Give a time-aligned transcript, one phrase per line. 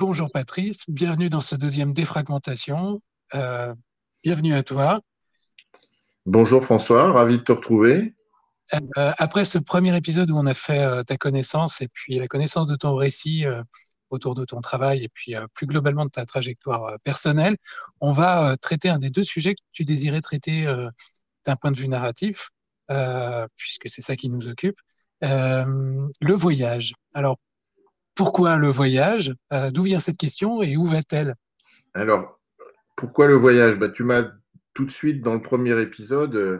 [0.00, 3.02] Bonjour Patrice, bienvenue dans ce deuxième défragmentation.
[3.34, 3.74] Euh,
[4.24, 4.98] bienvenue à toi.
[6.24, 8.14] Bonjour François, ravi de te retrouver.
[8.72, 12.28] Euh, après ce premier épisode où on a fait euh, ta connaissance et puis la
[12.28, 13.44] connaissance de ton récit
[14.08, 17.58] autour de ton travail et puis plus globalement de ta trajectoire personnelle,
[18.00, 20.64] on va traiter un des deux sujets que tu désirais traiter
[21.44, 22.48] d'un point de vue narratif,
[23.54, 24.80] puisque c'est ça qui nous occupe,
[25.20, 26.94] le voyage.
[27.12, 27.36] Alors
[28.14, 29.34] pourquoi le voyage?
[29.52, 31.34] Euh, D'où vient cette question et où va-t-elle?
[31.94, 32.38] Alors,
[32.96, 33.78] pourquoi le voyage?
[33.78, 34.24] Bah, Tu m'as
[34.74, 36.58] tout de suite, dans le premier épisode, euh,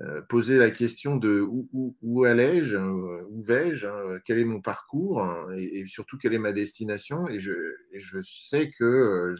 [0.00, 5.48] euh, posé la question de où, allais-je, où vais-je, hein, quel est mon parcours hein,
[5.56, 7.26] et, surtout quelle est ma destination?
[7.28, 7.52] Et je,
[8.22, 9.34] sais que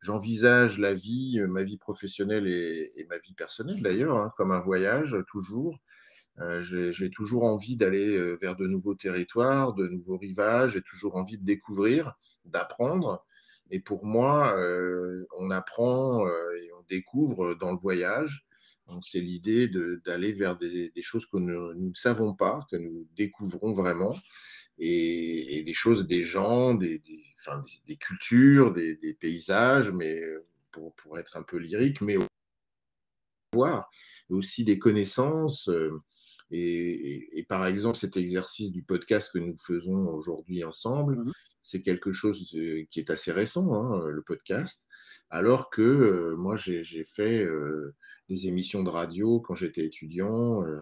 [0.00, 5.16] j'envisage la vie, ma vie professionnelle et, ma vie personnelle d'ailleurs, hein, comme un voyage
[5.28, 5.78] toujours.
[6.40, 11.16] Euh, j'ai toujours envie d'aller euh, vers de nouveaux territoires, de nouveaux rivages, j'ai toujours
[11.16, 13.24] envie de découvrir, d'apprendre.
[13.70, 18.46] Et pour moi, euh, on apprend et on découvre dans le voyage.
[19.02, 19.68] C'est l'idée
[20.06, 24.16] d'aller vers des, choses que nous, ne savons pas, que nous découvrons vraiment,
[24.78, 27.02] et, des choses, des gens, des,
[28.00, 30.22] cultures, des, paysages, mais
[30.70, 32.16] pour, être un peu lyrique, mais
[34.30, 35.68] aussi des connaissances.
[36.50, 41.32] Et, par exemple, cet exercice du podcast que nous faisons aujourd'hui ensemble, mmh
[41.68, 42.48] c'est quelque chose
[42.90, 44.88] qui est assez récent, hein, le podcast,
[45.28, 47.94] alors que euh, moi, j'ai fait euh,
[48.30, 50.80] des émissions de radio quand j'étais étudiant euh,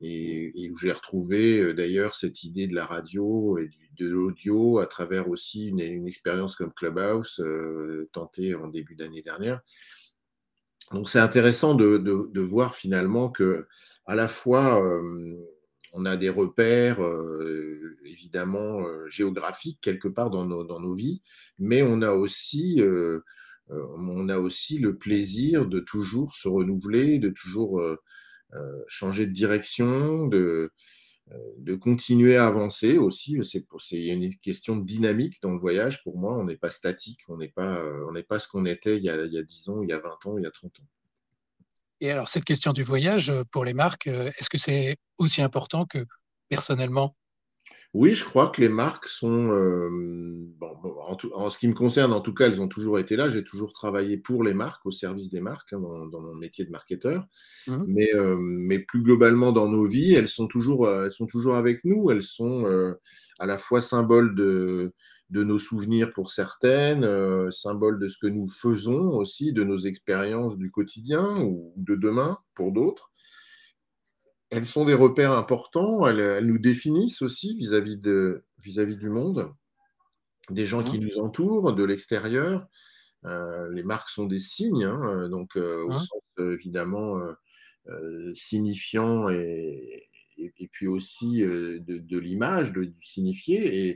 [0.00, 3.68] et, où j'ai retrouvé d'ailleurs cette idée de la radio et
[3.98, 7.40] de l'audio à travers aussi une, une expérience comme Clubhouse
[8.12, 9.60] tentée en début d'année dernière.
[10.92, 13.66] Donc c'est intéressant de, de, voir finalement que
[14.06, 15.36] à la fois euh,
[15.92, 21.22] on a des repères euh, évidemment euh, géographiques quelque part dans nos, dans nos, vies,
[21.58, 22.82] mais on a aussi
[23.70, 27.80] on a aussi le plaisir de toujours se renouveler, de toujours
[28.86, 30.72] changer de direction, de
[31.58, 33.38] de continuer à avancer aussi.
[33.42, 36.02] C'est une question de dynamique dans le voyage.
[36.02, 38.96] Pour moi, on n'est pas statique, on n'est pas, on n'est pas ce qu'on était
[38.96, 40.46] il y, a, il y, a, 10 ans, il y a 20 ans, il y
[40.46, 40.88] a 30 ans.
[42.00, 46.04] Et alors, cette question du voyage, pour les marques, est-ce que c'est aussi important que
[46.48, 47.16] personnellement
[47.94, 49.90] oui, je crois que les marques sont, euh,
[51.34, 53.28] en, ce qui me concerne, en tout cas, elles ont toujours été là.
[53.28, 56.70] J'ai toujours travaillé pour les marques, au service des marques, hein, dans, mon métier de
[56.70, 57.26] marketeur.
[57.66, 57.84] Mmh.
[57.88, 61.54] Mais, euh, mais, plus globalement, dans nos vies, elles sont toujours, euh, elles sont toujours
[61.54, 62.10] avec nous.
[62.10, 62.64] Elles sont
[63.38, 64.94] à la fois symboles de,
[65.28, 70.56] de nos souvenirs pour certaines, symboles de ce que nous faisons aussi, de nos expériences
[70.56, 73.11] du quotidien ou de demain pour d'autres
[74.52, 77.98] elles sont des repères importants, elles, nous définissent aussi vis-à-vis
[78.58, 79.50] vis du monde,
[80.50, 81.02] des gens qui mmh.
[81.02, 82.66] nous entourent, de l'extérieur.
[83.24, 85.92] Euh, les marques sont des signes, hein, donc euh, au mmh.
[85.92, 87.18] sens évidemment
[87.88, 90.04] euh, signifiant et,
[90.36, 93.88] et, puis aussi de, l'image, du signifié.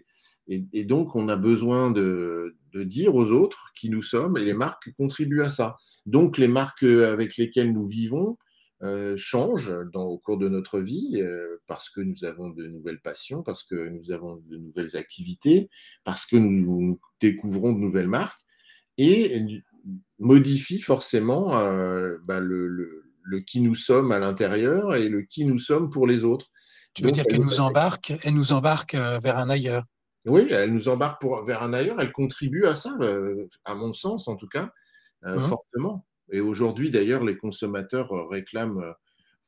[0.49, 4.45] Et, et, donc, on a besoin de, de, dire aux autres qui nous sommes, et
[4.45, 5.77] les marques contribuent à ça.
[6.07, 8.39] Donc, les marques avec lesquelles nous vivons
[8.83, 13.01] euh, change dans, au cours de notre vie euh, parce que nous avons de nouvelles
[13.01, 15.71] passions, parce que nous avons de nouvelles activités,
[16.05, 18.43] parce que nous, découvrons de nouvelles marques
[18.99, 19.43] et
[20.19, 25.59] modifie forcément euh, bah, le, le, qui nous sommes à l'intérieur et le qui nous
[25.59, 26.49] sommes pour les autres.
[26.93, 29.85] Tu veux dire qu'elle nous embarque, elle nous embarque vers un ailleurs?
[30.27, 32.95] Oui, elle nous embarque pour, vers un ailleurs, elle contribue à ça,
[33.65, 34.71] à mon sens en tout cas,
[35.23, 35.39] mmh.
[35.39, 36.05] fortement.
[36.33, 38.93] Et aujourd'hui, d'ailleurs, les consommateurs euh, réclament, euh,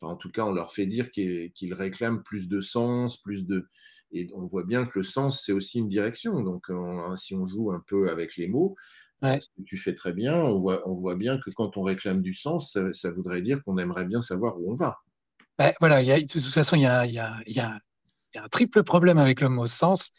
[0.01, 3.69] enfin, en tout cas, on leur fait dire qu'ils réclament plus de sens, plus de.
[4.13, 6.43] Et on voit bien que le sens, c'est aussi une direction.
[6.43, 6.69] Donc,
[7.17, 8.75] si on joue un peu avec les mots,
[9.23, 12.23] Ce que tu fais très bien, on voit, on voit bien que quand on réclame
[12.23, 14.97] du sens, ça, voudrait dire qu'on aimerait bien savoir où on va.
[15.59, 17.79] Ben, voilà, y a, de toute façon, il y a, y, a, y a,
[18.37, 20.11] un triple problème avec le mot sens.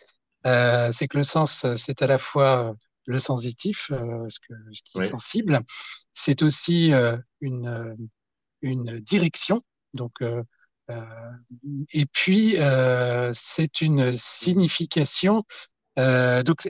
[0.46, 2.76] Euh, c'est que le sens, c'est à la fois
[3.12, 5.62] le sensitif, euh, ce, que, ce qui est sensible,
[6.14, 7.98] c'est aussi euh, une,
[8.62, 9.62] une direction,
[9.94, 10.44] donc euh,
[11.94, 12.56] et puis
[13.34, 15.44] c'est une signification.
[15.96, 16.68] donc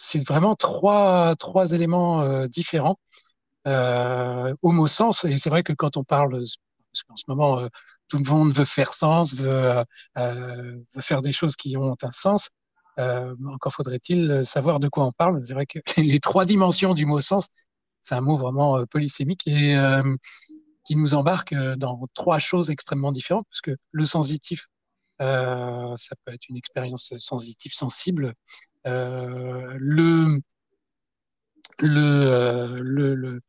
[0.00, 2.96] c'est vraiment trois, trois éléments euh, différents
[3.66, 5.24] euh, au mot sens.
[5.24, 7.68] Et c'est vrai que quand on parle, parce qu'en ce moment, euh,
[8.08, 9.84] tout le monde veut faire sens, veut,
[10.18, 12.50] euh, veut, faire des choses qui ont un sens.
[12.98, 15.42] Euh, encore faudrait-il savoir de quoi on parle.
[15.46, 17.46] C'est vrai que les trois dimensions du mot sens,
[18.02, 19.76] c'est un mot vraiment polysémique et
[20.84, 24.66] qui nous embarque dans trois choses extrêmement différentes, parce que le sensitif,
[25.20, 28.34] euh, ça peut être une expérience sensitive sensible
[28.86, 30.40] euh, le,
[31.78, 33.40] le, le,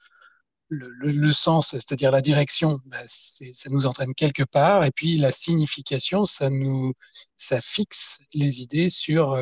[0.71, 5.17] le le, le, sens, c'est-à-dire la direction, bah, ça nous entraîne quelque part, et puis
[5.17, 6.93] la signification, ça nous,
[7.35, 9.37] ça fixe les idées sur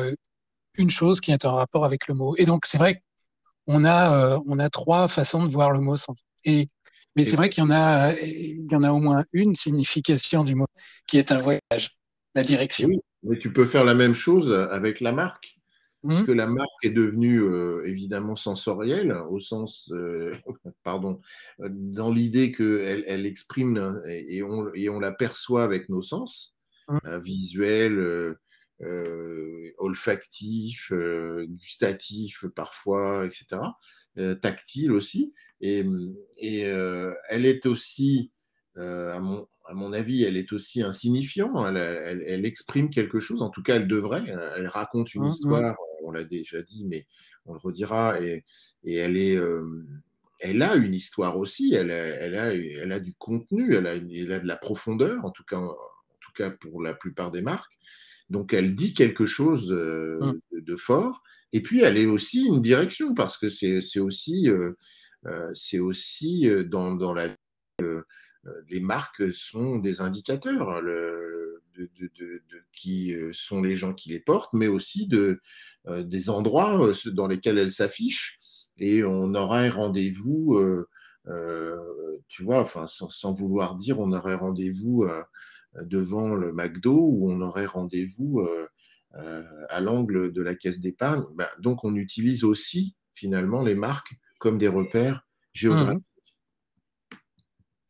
[0.74, 2.34] une chose qui est en rapport avec le mot.
[2.36, 3.02] Et donc c'est vrai
[3.66, 6.20] qu'on a, on a trois façons de voir le mot sens.
[6.44, 6.68] Et
[7.16, 10.44] mais c'est vrai qu'il y en a, il y en a au moins une signification
[10.44, 10.66] du mot
[11.06, 11.98] qui est un voyage,
[12.34, 12.88] la direction.
[12.88, 15.59] Oui, mais tu peux faire la même chose avec la marque.
[16.02, 16.26] Parce mmh.
[16.26, 20.34] que la marque est devenue euh, évidemment sensorielle, au sens, euh,
[20.82, 21.20] pardon,
[21.60, 26.56] euh, dans l'idée qu'elle elle exprime et on, et on la perçoit avec nos sens,
[26.88, 27.18] mmh.
[27.18, 28.34] visuel,
[29.76, 30.90] olfactif,
[31.48, 33.60] gustatif parfois, etc.,
[34.40, 35.34] tactile aussi.
[35.60, 35.84] Et,
[36.38, 38.32] et elle est aussi,
[38.76, 41.66] à mon, à mon avis, elle est aussi insignifiant.
[41.66, 43.42] Elle, elle, elle, exprime quelque chose.
[43.42, 44.24] En tout cas, elle devrait.
[44.56, 47.06] Elle raconte une mmh, histoire on l'a déjà dit, mais
[47.46, 48.44] on le redira, et,
[48.84, 49.36] elle est.
[49.36, 49.84] Euh,
[50.42, 53.96] elle a une histoire aussi, elle a, elle a, elle a du contenu, elle a,
[53.96, 55.76] elle a, de la profondeur, en tout, cas, en
[56.22, 57.78] tout cas pour la plupart des marques.
[58.30, 60.18] Donc elle dit quelque chose de,
[60.52, 60.76] mmh.
[60.78, 61.22] fort.
[61.52, 64.72] Et puis elle est aussi une direction, parce que c'est aussi, euh,
[65.26, 67.34] euh, aussi dans, dans la vie,
[68.70, 70.80] les marques sont des indicateurs.
[70.80, 71.39] Le,
[71.98, 72.42] de,
[72.72, 75.40] qui euh, sont les gens qui les portent, mais aussi de,
[75.86, 78.38] euh, des endroits euh, dans lesquels elles s'affichent.
[78.78, 80.58] Et on aurait rendez-vous,
[82.28, 85.06] tu vois, enfin, sans, vouloir dire, on aurait rendez-vous
[85.82, 88.42] devant le McDo ou on aurait rendez-vous
[89.12, 91.24] à l'angle de la caisse d'épargne.
[91.34, 95.98] Ben, donc, on utilise aussi finalement les marques comme des repères géographiques.
[95.98, 96.10] Mmh.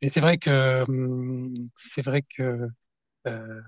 [0.02, 2.68] Et c'est vrai que hum, c'est vrai que
[3.26, 3.60] euh,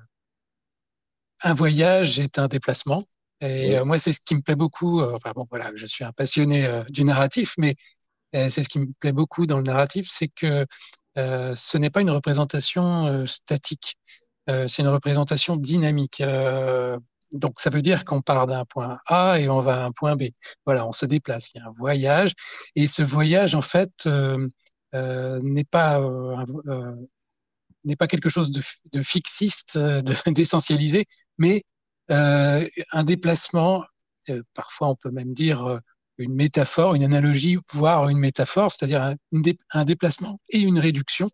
[1.43, 3.05] un voyage est un déplacement.
[3.41, 5.01] Et euh, moi, c'est ce qui me plaît beaucoup.
[5.01, 7.75] Euh, enfin bon, voilà, je suis un passionné du narratif, mais
[8.33, 10.67] c'est ce qui me plaît beaucoup dans le narratif, c'est que
[11.17, 13.99] ce n'est pas une représentation statique,
[14.47, 16.23] c'est une représentation dynamique.
[17.33, 20.17] donc, ça veut dire qu'on part d'un point A et on va à un point
[20.17, 20.25] B.
[20.65, 21.51] Voilà, on se déplace.
[21.55, 22.33] Il y a un voyage,
[22.75, 24.09] et ce voyage, en fait,
[24.95, 26.01] n'est pas
[27.85, 28.63] n'est pas quelque chose de,
[28.93, 31.07] de fixiste, euh, d'essentialisé,
[31.39, 31.65] mais
[32.11, 33.85] euh, un déplacement,
[34.29, 35.79] euh, parfois on peut même dire euh,
[36.19, 39.15] une métaphore, une analogie, voire une métaphore, c'est-à-dire
[39.73, 41.27] un, déplacement et une réduction.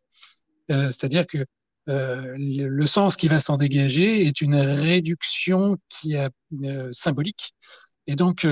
[0.70, 1.44] Euh, c'est-à-dire que
[1.90, 6.28] le sens qui va s'en dégager est une réduction qui est
[6.92, 7.52] symbolique.
[8.06, 8.46] Et donc,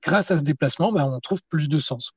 [0.00, 2.12] grâce à ce déplacement, ben, on trouve plus de sens.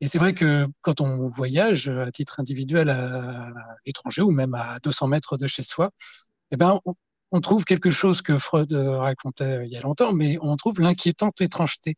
[0.00, 3.48] Et c'est vrai que quand on voyage à titre individuel à,
[3.84, 5.90] l'étranger ou même à 200 mètres de chez soi,
[6.50, 6.80] eh ben,
[7.30, 11.40] on, trouve quelque chose que Freud racontait il y a longtemps, mais on trouve l'inquiétante
[11.40, 11.96] étrangeté.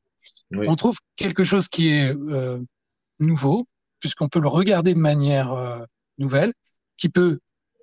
[0.54, 2.60] On trouve quelque chose qui est euh,
[3.18, 3.64] nouveau,
[3.98, 5.84] puisqu'on peut le regarder de manière euh,
[6.18, 6.52] nouvelle,
[6.96, 7.38] qui peut,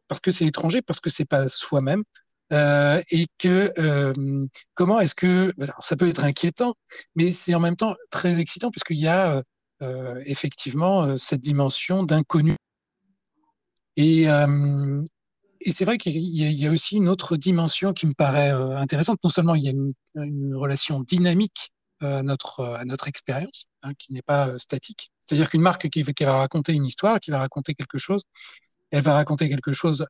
[0.07, 2.03] parce que c'est étranger, parce que c'est pas soi-même,
[2.51, 6.73] euh, et que euh, comment est-ce que ça peut être inquiétant,
[7.15, 9.43] mais c'est en même temps très excitant puisqu'il y a
[9.81, 12.55] euh, effectivement euh, cette dimension d'inconnu.
[13.95, 15.03] Et, euh,
[15.62, 19.19] et c'est vrai qu'il y, a aussi une autre dimension qui me paraît intéressante.
[19.24, 23.91] Non seulement il y a une, une relation dynamique à notre, à notre expérience, hein,
[23.98, 25.12] qui n'est pas statique.
[25.25, 28.21] C'est-à-dire qu'une marque qui, qui, va raconter une histoire, qui va raconter quelque chose,
[28.91, 30.05] elle va raconter quelque chose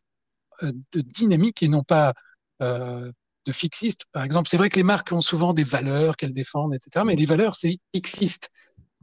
[0.61, 2.13] de dynamique et non pas
[2.61, 3.11] euh,
[3.45, 4.05] de fixiste.
[4.11, 7.03] Par exemple, c'est vrai que les marques ont souvent des valeurs qu'elles défendent, etc.
[7.05, 8.49] Mais les valeurs, c'est fixiste.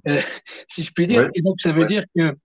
[0.09, 0.21] Euh,
[0.69, 1.31] si je puis dire.
[1.35, 2.37] Et donc, ça veut dire que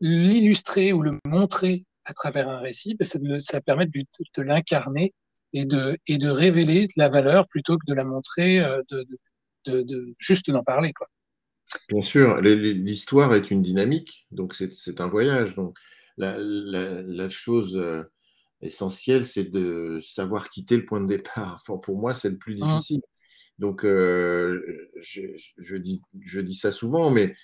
[0.00, 4.04] l'illustrer ou le montrer à travers un récit, ben, ça, ça permet de,
[4.36, 5.14] de l'incarner
[5.52, 9.06] et de, et de révéler la valeur plutôt que de la montrer, euh, de,
[9.66, 10.92] de, de juste d'en parler.
[10.92, 11.08] Quoi.
[11.88, 15.54] Bien sûr, l'histoire est une dynamique, donc c'est un voyage.
[15.54, 15.76] Donc
[16.16, 18.02] la, chose euh,
[18.60, 21.60] essentielle, c'est de savoir quitter le point de départ.
[21.68, 22.66] Enfin, pour moi, c'est le plus mmh.
[22.66, 23.00] difficile.
[23.58, 24.60] Donc, euh,
[25.00, 27.34] je, dis, je dis ça souvent, mais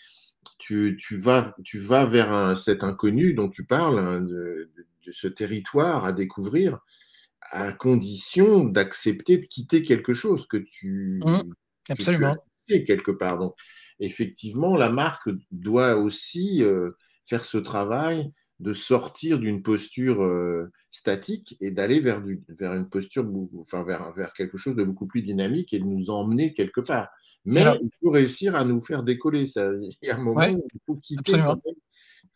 [0.59, 4.71] tu, vas, tu vas vers cet inconnu dont tu parles, hein, de,
[5.11, 6.81] ce territoire à découvrir,
[7.51, 11.53] à condition d'accepter de quitter quelque chose que tu, mmh.
[11.89, 12.35] absolument.
[12.67, 13.39] quelque part.
[13.39, 13.55] Donc,
[14.01, 16.91] effectivement, la marque doit aussi euh,
[17.27, 23.25] faire ce travail de sortir d'une posture euh, statique et d'aller vers, vers une posture,
[23.61, 27.09] enfin vers, vers quelque chose de beaucoup plus dynamique et de nous emmener quelque part.
[27.45, 29.47] Mais il faut réussir à nous faire décoller.
[29.47, 29.71] Ça.
[29.73, 31.41] Il y a un moment où il faut quitter.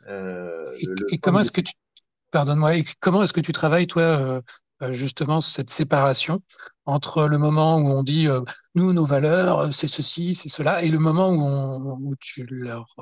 [0.08, 0.72] Euh,
[1.10, 1.74] et, comment est-ce que tu,
[2.30, 4.42] pardonne-moi, comment est-ce que tu travailles toi
[4.90, 6.40] justement cette séparation
[6.86, 8.26] entre le moment où on dit
[8.74, 12.96] nous nos valeurs c'est ceci c'est cela et le moment où, on, où tu leur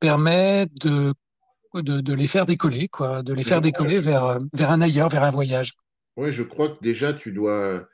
[0.00, 1.12] permets de
[1.82, 5.24] de, les faire décoller, quoi, de les faire décoller vers, euh, vers un ailleurs, vers
[5.24, 5.72] un voyage.
[6.16, 7.86] Oui, je crois que déjà, tu dois.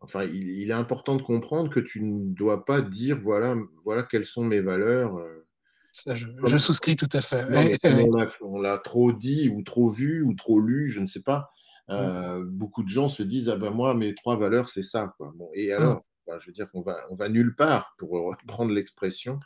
[0.00, 4.24] Enfin, il, est important de comprendre que tu ne dois pas dire voilà, voilà quelles
[4.24, 5.16] sont mes valeurs.
[5.18, 5.44] Euh.
[5.90, 7.44] Ça, je, souscris tout à fait.
[8.42, 11.50] on l'a trop dit ou trop vu ou trop lu, je ne sais pas.
[11.90, 15.32] Euh, beaucoup de gens se disent ah ben moi mes trois valeurs c'est ça quoi.
[15.36, 16.32] Bon, et alors, mmh.
[16.40, 19.40] je veux dire qu'on va on va nulle part pour reprendre l'expression.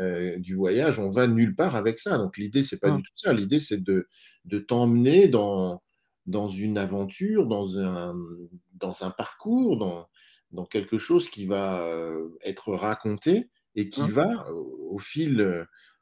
[0.00, 2.16] Euh, du voyage, on va nulle part avec ça.
[2.16, 2.96] Donc l'idée, c'est pas mmh.
[2.96, 3.32] du tout ça.
[3.32, 4.08] L'idée, c'est de,
[4.46, 5.82] de t'emmener dans,
[6.26, 8.14] dans une aventure, dans un,
[8.74, 10.08] dans un parcours, dans,
[10.50, 14.10] dans quelque chose qui va euh, être raconté et qui mmh.
[14.10, 15.40] va, au, fil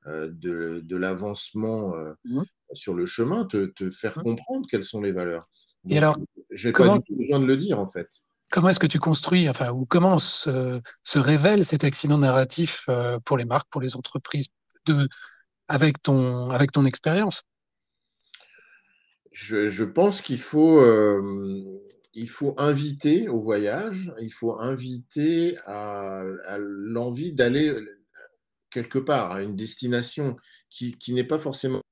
[0.07, 1.93] euh, de, de l'avancement
[2.25, 2.43] mmh.
[2.73, 5.43] sur le chemin, te, te faire comprendre quelles sont les valeurs.
[5.89, 6.17] et alors,
[6.53, 8.09] j'ai pas du tout besoin de le dire en fait
[8.51, 10.81] comment est-ce que tu construis, enfin, ou comment se,
[11.15, 14.49] révèle cet accident narratif euh, pour les marques, pour les entreprises,
[15.69, 17.43] avec ton, avec expérience?
[19.33, 21.81] Je, pense qu'il faut, euh,
[22.27, 26.25] faut inviter au voyage, il faut inviter à,
[26.59, 27.73] l'envie d'aller
[28.71, 30.37] quelque part, à une destination
[30.69, 31.83] qui, n'est pas forcément,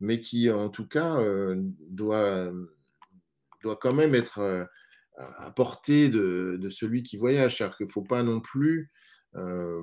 [0.00, 1.56] mais qui en tout cas euh,
[1.88, 2.52] doit
[3.80, 4.68] quand même être
[5.16, 7.56] à portée de, de, celui qui voyage.
[7.56, 8.90] C'est-à-dire qu'il ne faut pas non plus.
[9.36, 9.82] Euh,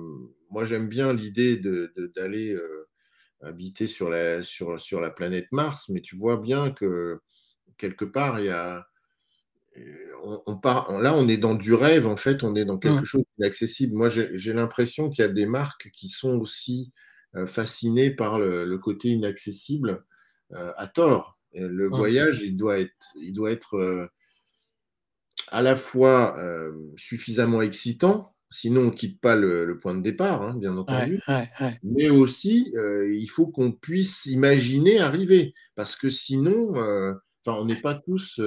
[0.50, 2.88] moi, j'aime bien l'idée d'aller de, euh,
[3.42, 7.20] habiter sur la, sur, sur la planète Mars, mais tu vois bien que
[7.78, 8.86] quelque part, il y a.
[10.46, 13.24] On, part, là, on est dans du rêve, en fait, on est dans quelque chose
[13.36, 13.96] d'inaccessible.
[13.96, 16.92] Moi, j'ai l'impression qu'il y a des marques qui sont aussi
[17.34, 20.04] euh, fascinées par le, côté inaccessible
[20.76, 21.34] à tort.
[21.54, 24.08] le voyage, il doit être, il doit être
[25.48, 30.42] à la fois euh, suffisamment excitant, sinon on ne quitte pas le, point de départ,
[30.42, 31.20] hein, bien entendu,
[31.82, 37.14] mais aussi euh, il faut qu'on puisse imaginer arriver, parce que sinon, euh,
[37.46, 38.40] on n'est pas tous.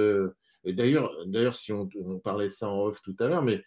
[0.64, 1.88] D'ailleurs, d'ailleurs, si on,
[2.22, 3.62] parlait de ça en off tout à l'heure, mais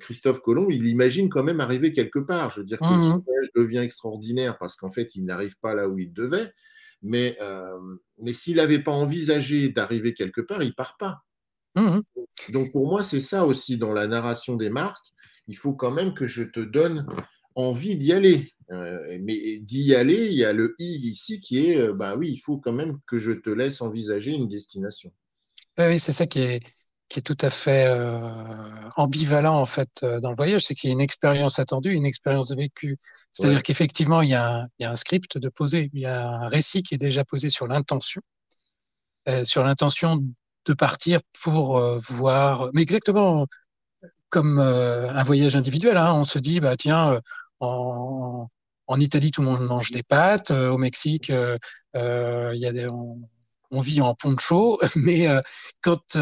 [0.00, 2.50] Christophe Colomb, il imagine quand même arriver quelque part.
[2.50, 5.74] Je veux dire que mmh son voyage devient extraordinaire parce qu'en fait, il n'arrive pas
[5.74, 6.52] là où il devait.
[7.02, 7.36] Mais,
[8.18, 11.24] mais s'il n'avait pas envisagé d'arriver quelque part, il part pas.
[11.78, 12.00] Mmh
[12.50, 15.06] Donc pour moi, c'est ça aussi dans la narration des marques.
[15.46, 17.06] Il faut quand même que je te donne
[17.54, 18.52] envie d'y aller.
[18.70, 22.30] Euh, mais d'y aller, il y a le i ici qui est, euh, bah oui,
[22.30, 25.10] il faut quand même que je te laisse envisager une destination.
[25.78, 26.60] Oui, c'est ça qui est,
[27.08, 30.90] qui est tout à fait euh, ambivalent en fait dans le voyage, c'est qu'il y
[30.90, 32.98] a une expérience attendue, une expérience vécue.
[33.32, 36.06] C'est-à-dire qu'effectivement, il, y a un, il y a un script de poser, il y
[36.06, 38.20] a un récit qui est déjà posé sur l'intention,
[39.44, 40.22] sur l'intention
[40.68, 43.46] de partir pour euh, voir, mais exactement
[44.28, 45.96] comme euh, un voyage individuel.
[45.96, 46.12] Hein.
[46.12, 47.20] on se dit, bah tiens, euh,
[47.60, 48.48] en,
[48.86, 50.50] en, Italie, tout le monde mange des pâtes.
[50.50, 51.58] au Mexique, il
[51.94, 52.86] y a des,
[53.70, 54.78] on, vit en poncho.
[54.96, 55.26] Mais
[55.80, 56.18] quand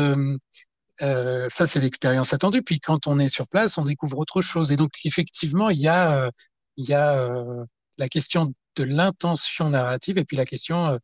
[1.01, 2.63] ça, c'est l'expérience attendue.
[2.63, 4.73] Puis quand on est sur place, on découvre autre chose.
[4.73, 6.31] Et donc, effectivement, il y a,
[6.77, 7.37] il y a
[7.99, 10.99] la question de l'intention narrative et puis la question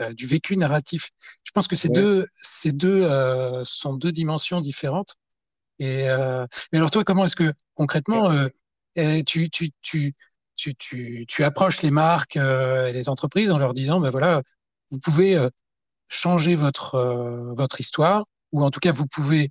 [0.00, 1.10] euh, du vécu narratif.
[1.44, 5.16] Je pense que ces deux, ces deux euh, sont deux dimensions différentes.
[5.78, 8.32] Et euh, mais alors toi, comment est-ce que concrètement
[8.94, 10.14] tu, tu, tu,
[10.54, 14.42] tu, tu, tu approches les marques et les entreprises en leur disant, ben voilà,
[14.90, 15.38] vous pouvez
[16.08, 16.98] changer votre
[17.54, 19.50] votre histoire, ou en tout cas vous pouvez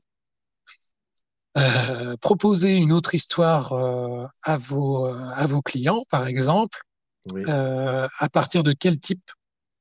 [1.58, 6.82] euh, proposer une autre histoire euh, à vos à vos clients, par exemple,
[7.36, 9.34] euh, à partir de quel type euh,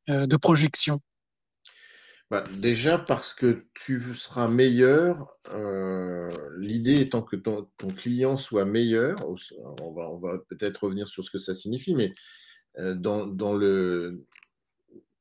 [0.08, 1.00] de projection
[2.30, 9.16] bah, Déjà parce que tu seras meilleur, euh, l'idée étant que ton, client soit meilleur,
[9.80, 12.12] on va, on va peut-être revenir sur ce que ça signifie, mais
[12.78, 14.26] euh, dans, dans, le,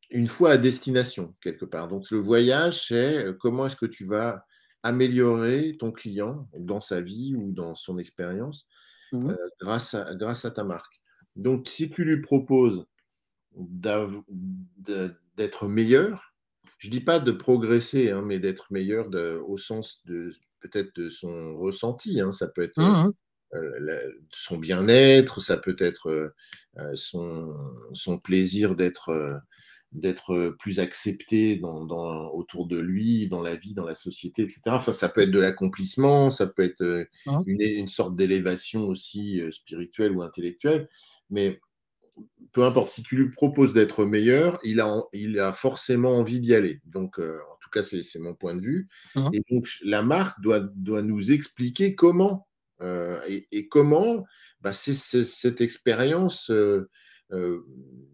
[0.10, 1.88] une fois à destination, quelque part.
[1.88, 4.46] Donc le voyage, c'est euh, comment est-ce que tu vas
[4.82, 8.68] améliorer ton client dans sa vie ou dans son expérience
[9.12, 11.02] mmh grâce, à, grâce à ta marque.
[11.36, 12.86] Donc si tu lui proposes
[15.38, 16.34] d'être meilleur,
[16.78, 19.10] je dis pas de progresser, hein, mais d'être meilleur
[19.48, 22.20] au sens de peut-être de son ressenti.
[22.20, 22.32] Hein.
[22.32, 23.14] ça peut être mmh
[23.56, 26.34] euh, son bien-être, ça peut être
[26.78, 29.42] euh, son, plaisir d'être
[29.92, 34.62] d'être plus accepté dans, autour de lui, dans la vie, dans la société, etc.
[34.70, 39.40] Enfin, ça peut être de l'accomplissement, ça peut être mmh une, une, sorte d'élévation aussi
[39.52, 40.90] spirituelle ou intellectuelle,
[41.30, 41.62] mais
[42.54, 46.54] peu importe, si tu lui proposes d'être meilleur, il a, il a forcément envie d'y
[46.54, 46.82] aller.
[46.86, 48.88] Donc, euh, en tout cas, c'est mon point de vue.
[49.16, 49.30] Mmh.
[49.34, 52.48] Et donc, la marque doit, doit nous expliquer comment.
[52.82, 54.24] Euh, et, comment
[54.62, 56.88] bah, c'est cette expérience, euh,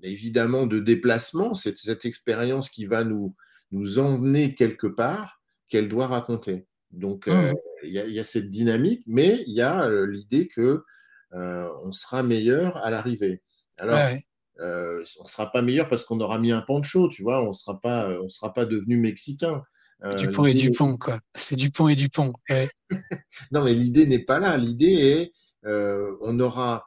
[0.04, 3.36] évidemment, de déplacement, c'est cette expérience qui va nous,
[3.72, 6.66] nous emmener quelque part qu'elle doit raconter.
[6.92, 7.54] Donc, mmh.
[7.84, 10.84] il y, y, a cette dynamique, mais il y a l'idée que
[11.32, 13.42] on sera meilleur à l'arrivée.
[13.80, 14.18] Alors,
[14.60, 17.50] euh, on ne sera pas meilleur parce qu'on aura mis un pancho, tu vois, on
[17.50, 19.64] ne sera pas, euh, on sera pas devenu mexicain.
[20.04, 21.20] Euh, Dupont et Dupont, quoi.
[21.36, 22.34] C'est Dupont et Dupont.
[23.52, 24.58] non, mais l'idée n'est pas là.
[24.58, 25.32] L'idée
[25.66, 26.86] est, on aura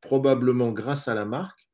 [0.00, 1.68] probablement, grâce à la marque,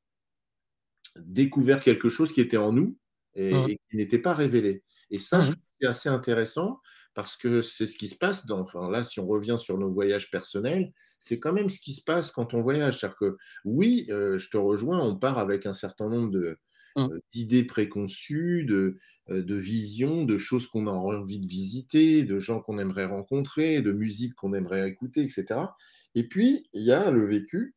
[1.17, 2.97] découvert quelque chose qui était en nous
[3.35, 3.67] et, mmh.
[3.91, 4.83] qui n'était pas révélé.
[5.11, 5.55] Et ça, mmh.
[5.81, 6.81] c'est assez intéressant
[7.19, 9.91] parce que c'est ce qui se passe dans, enfin là, si on revient sur nos
[9.91, 13.01] voyages personnels, c'est quand même ce qui se passe quand on voyage.
[13.01, 16.61] C'est-à-dire que oui, euh, je te rejoins, on part avec un certain nombre de,
[16.95, 17.01] mmh.
[17.01, 18.99] euh, d'idées préconçues, de,
[19.31, 23.83] euh, de visions, de choses qu'on a envie de visiter, de gens qu'on aimerait rencontrer,
[23.83, 25.63] de musique qu'on aimerait écouter, etc.
[26.15, 27.75] Et puis, il y a le vécu.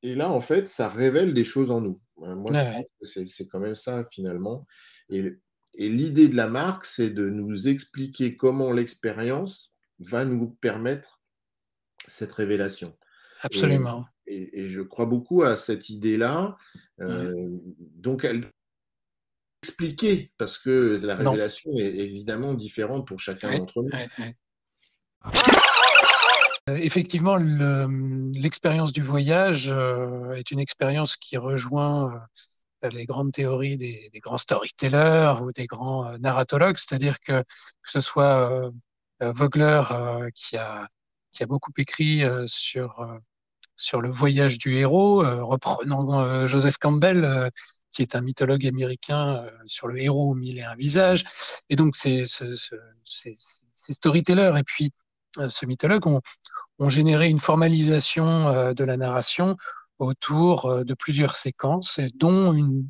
[0.00, 2.00] Et là, en fait, ça révèle des choses en nous.
[2.16, 4.66] Moi, je pense que c'est quand même ça, finalement.
[5.10, 5.36] Et,
[5.76, 11.20] et l'idée de la marque, c'est de nous expliquer comment l'expérience va nous permettre
[12.08, 12.96] cette révélation.
[13.42, 14.06] Absolument.
[14.26, 16.56] Et, je crois beaucoup à cette idée-là.
[17.00, 17.30] Euh,
[17.78, 18.50] donc, elle
[19.62, 23.90] expliquer, parce que la révélation est évidemment différente pour chacun d'entre nous.
[26.68, 32.20] Euh, effectivement, l'expérience du voyage euh, est une expérience qui rejoint
[32.82, 38.70] les grandes théories des, grands storytellers ou des grands narratologues, c'est-à-dire que que ce soit
[39.20, 39.82] Vogler
[40.34, 40.88] qui a
[41.36, 43.18] qui a beaucoup écrit euh, sur euh,
[43.78, 47.50] sur le voyage du héros, euh, reprenant Joseph Campbell,
[47.92, 51.24] qui est un mythologue américain sur le héros aux mille et un visages.
[51.68, 54.92] Et donc, ces, ces, storytellers et puis
[55.48, 56.22] ce mythologue ont,
[56.78, 59.56] ont, généré une formalisation de la narration
[59.98, 62.88] autour de plusieurs séquences, dont une,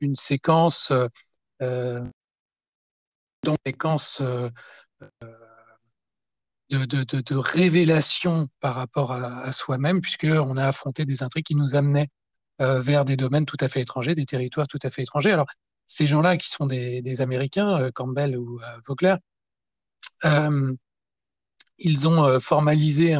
[0.00, 0.92] une séquence,
[1.62, 2.04] euh,
[3.42, 4.50] dont une séquence euh,
[6.70, 11.54] de, de, de, de, révélation par rapport à, soi-même, puisqu'on a affronté des intrigues qui
[11.54, 12.08] nous amenaient
[12.60, 15.32] euh, vers des domaines tout à fait étrangers, des territoires tout à fait étrangers.
[15.32, 15.46] Alors,
[15.86, 19.14] ces gens-là qui sont des, des Américains, euh, Campbell ou euh,
[20.24, 20.74] euh,
[21.78, 23.16] ils ont euh, formalisé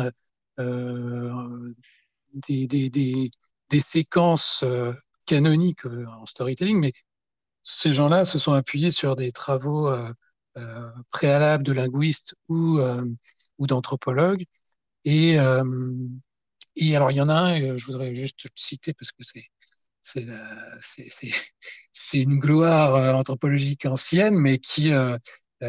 [2.35, 3.31] des, des, des,
[3.71, 4.65] des, séquences
[5.27, 6.93] canoniques en storytelling, mais
[7.63, 9.91] ces gens-là se sont appuyés sur des travaux
[10.59, 13.05] euh, préalables de linguistes ou, euh,
[13.61, 14.45] d'anthropologues.
[15.05, 15.65] Et, euh,
[16.77, 19.45] et alors, il y en a un, je voudrais juste le citer parce que c'est
[20.81, 24.91] c'est une gloire anthropologique ancienne, mais qui,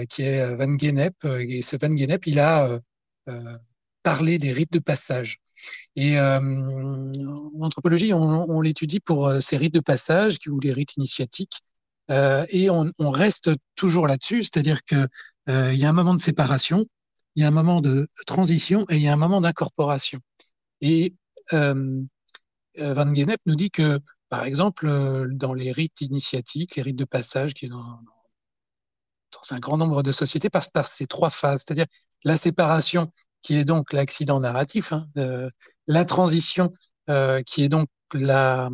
[0.09, 1.25] qui est Van Gennep.
[1.25, 2.79] Et ce Van Gennep, il a
[4.03, 5.39] parlé des rites de passage.
[5.95, 7.11] Et en
[7.61, 11.61] anthropologie, on, l'étudie pour ces rites de passage ou les rites initiatiques
[12.09, 15.07] euh, et on, reste toujours là-dessus, c'est-à-dire que
[15.49, 16.85] euh, il y a un moment de séparation,
[17.35, 20.19] il y a un moment de transition et il y a un moment d'incorporation.
[20.81, 21.15] Et
[21.53, 22.01] euh,
[22.79, 23.99] euh Van Gennep nous dit que,
[24.29, 27.99] par exemple, euh, dans les rites initiatiques, les rites de passage, qui est dans,
[29.31, 31.87] dans un grand nombre de sociétés, passent par ces trois phases, c'est-à-dire
[32.23, 35.07] la séparation, qui est donc l'accident narratif, hein,
[35.87, 36.73] la transition,
[37.45, 38.69] qui est donc la,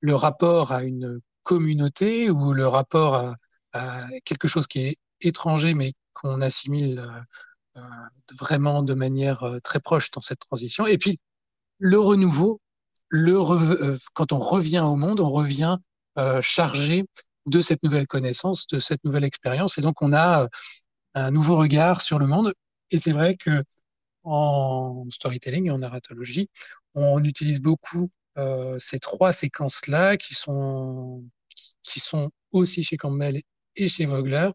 [0.00, 3.36] le rapport à une communauté ou le rapport à,
[3.72, 7.82] à, quelque chose qui est étranger mais qu'on assimile euh, euh
[8.38, 10.86] vraiment de manière euh, très proche dans cette transition.
[10.86, 11.18] Et puis
[11.78, 12.60] le renouveau,
[13.08, 15.78] le euh, quand on revient au monde, on revient
[16.18, 17.04] euh, chargé
[17.46, 19.78] de cette nouvelle connaissance, de cette nouvelle expérience.
[19.78, 20.48] Et donc, on a
[21.14, 22.52] un nouveau regard sur le monde.
[22.90, 23.62] Et c'est vrai que
[24.24, 26.48] en storytelling et en narratologie,
[26.94, 31.24] on utilise beaucoup euh, ces trois séquences-là qui sont,
[31.82, 33.40] qui sont aussi chez Campbell
[33.76, 34.50] et chez Vogler,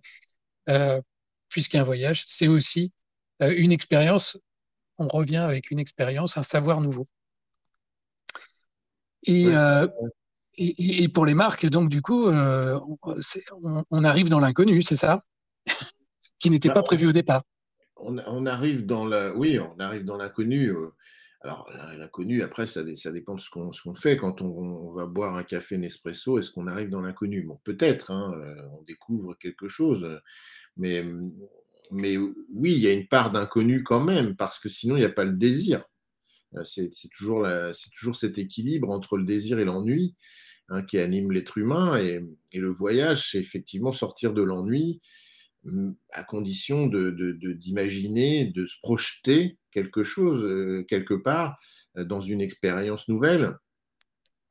[0.70, 1.02] euh,
[1.50, 2.94] puisqu'un voyage, c'est aussi
[3.42, 4.38] euh, une expérience,
[4.98, 7.08] on revient avec une expérience, un savoir nouveau.
[9.26, 9.88] Et, euh,
[10.58, 12.80] et, et, pour les marques, donc du coup, euh,
[13.62, 15.22] on, on, arrive dans l'inconnu, c'est ça?
[16.40, 17.44] Qui n'était bah, pas prévu au départ.
[18.28, 20.70] On, arrive dans la, oui, on arrive dans l'inconnu.
[20.70, 20.90] Euh,
[21.42, 24.18] alors, l'inconnu, après, ça, dépend de ce qu'on qu fait.
[24.18, 27.44] Quand on, va boire un café Nespresso, est-ce qu'on arrive dans l'inconnu?
[27.44, 28.34] Bon, peut-être, hein,
[28.80, 30.22] on découvre quelque chose.
[30.78, 31.04] Mais,
[31.92, 35.06] mais oui, il y a une part d'inconnu quand même, parce que sinon, il n'y
[35.06, 35.84] a pas le désir.
[36.64, 37.46] C'est toujours,
[37.94, 40.16] toujours cet équilibre entre le désir et l'ennui
[40.70, 42.00] hein, qui anime l'être humain.
[42.00, 42.22] Et,
[42.54, 45.02] et, le voyage, c'est effectivement sortir de l'ennui
[46.12, 51.58] à condition d'imaginer, de, de, de, se projeter quelque chose, euh, quelque part,
[51.98, 53.58] euh, dans une expérience nouvelle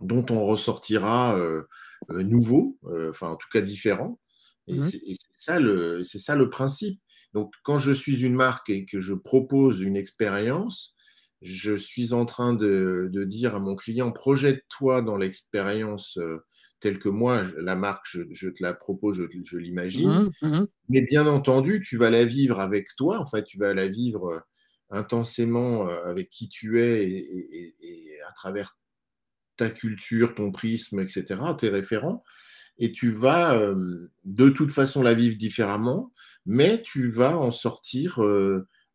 [0.00, 1.64] dont on ressortira euh,
[2.10, 4.18] nouveau, euh, enfin en tout cas différent.
[4.68, 4.82] Et mmh.
[4.82, 5.00] c'est
[5.32, 7.00] ça, le, ça le principe.
[7.34, 10.94] Donc quand je suis une marque et que je propose une expérience,
[11.40, 16.18] je suis en train de, de dire à mon client, projette-toi dans l'expérience
[16.82, 20.30] telle que moi, la marque, je, je te la propose, je, je l'imagine.
[20.42, 20.66] Mmh, mmh.
[20.90, 24.42] Mais bien entendu, tu vas la vivre avec toi, en fait, tu vas la vivre
[24.90, 28.76] intensément avec qui tu es et, et, et à travers
[29.56, 32.22] ta culture, ton prisme, etc., tes référents.
[32.78, 33.58] Et tu vas
[34.24, 36.12] de toute façon la vivre différemment,
[36.44, 38.20] mais tu vas en sortir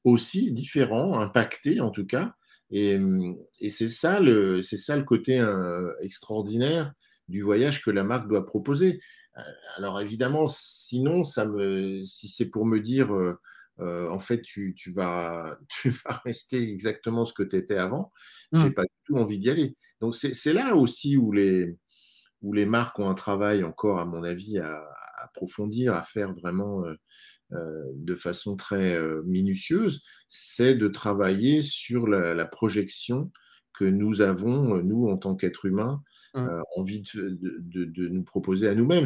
[0.03, 2.35] aussi différent, impacté en tout cas.
[2.69, 2.99] Et,
[3.61, 6.93] et c'est ça le, ça le côté euh, extraordinaire
[7.27, 8.99] du voyage que la marque doit proposer.
[9.75, 13.39] Alors évidemment, sinon, ça me, si c'est pour me dire, euh,
[13.79, 18.11] euh, en fait, tu, tu, vas, tu vas rester exactement ce que tu étais avant,
[18.51, 18.61] mmh.
[18.63, 19.75] j'ai pas du tout envie d'y aller.
[20.01, 21.77] Donc c'est là aussi où les,
[22.41, 24.73] où les marques ont un travail encore, à mon avis, à,
[25.17, 26.95] à approfondir, à faire vraiment euh,
[27.53, 33.31] euh, de façon très euh, minutieuse, c'est de travailler sur la, la, projection
[33.73, 36.03] que nous avons, nous, en tant qu'êtres humains.
[36.37, 39.05] Euh, envie de, nous proposer à nous-mêmes.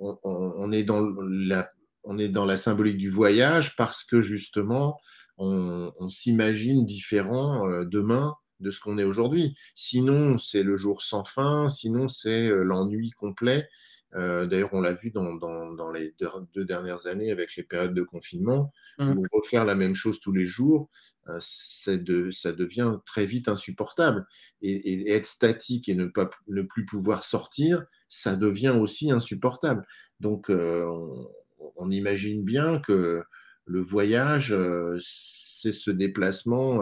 [0.00, 4.98] On, est dans la, symbolique du voyage parce que justement,
[5.36, 9.56] on, on s'imagine différent euh, demain de ce qu'on est aujourd'hui.
[9.74, 13.68] Sinon, c'est le jour sans fin, sinon, c'est euh, l'ennui complet.
[14.14, 16.14] Euh, D'ailleurs, on l'a vu dans, dans, dans, les
[16.54, 19.10] deux, dernières années avec les périodes de confinement, mmh.
[19.10, 20.88] où refaire la même chose tous les jours,
[21.28, 21.38] euh,
[21.86, 24.26] de, ça devient très vite insupportable.
[24.62, 29.86] Et, et, être statique et ne, pas, ne plus pouvoir sortir, ça devient aussi insupportable.
[30.20, 31.30] Donc, euh, on,
[31.76, 33.22] on, imagine bien que
[33.66, 34.56] le voyage,
[35.00, 36.80] c'est ce déplacement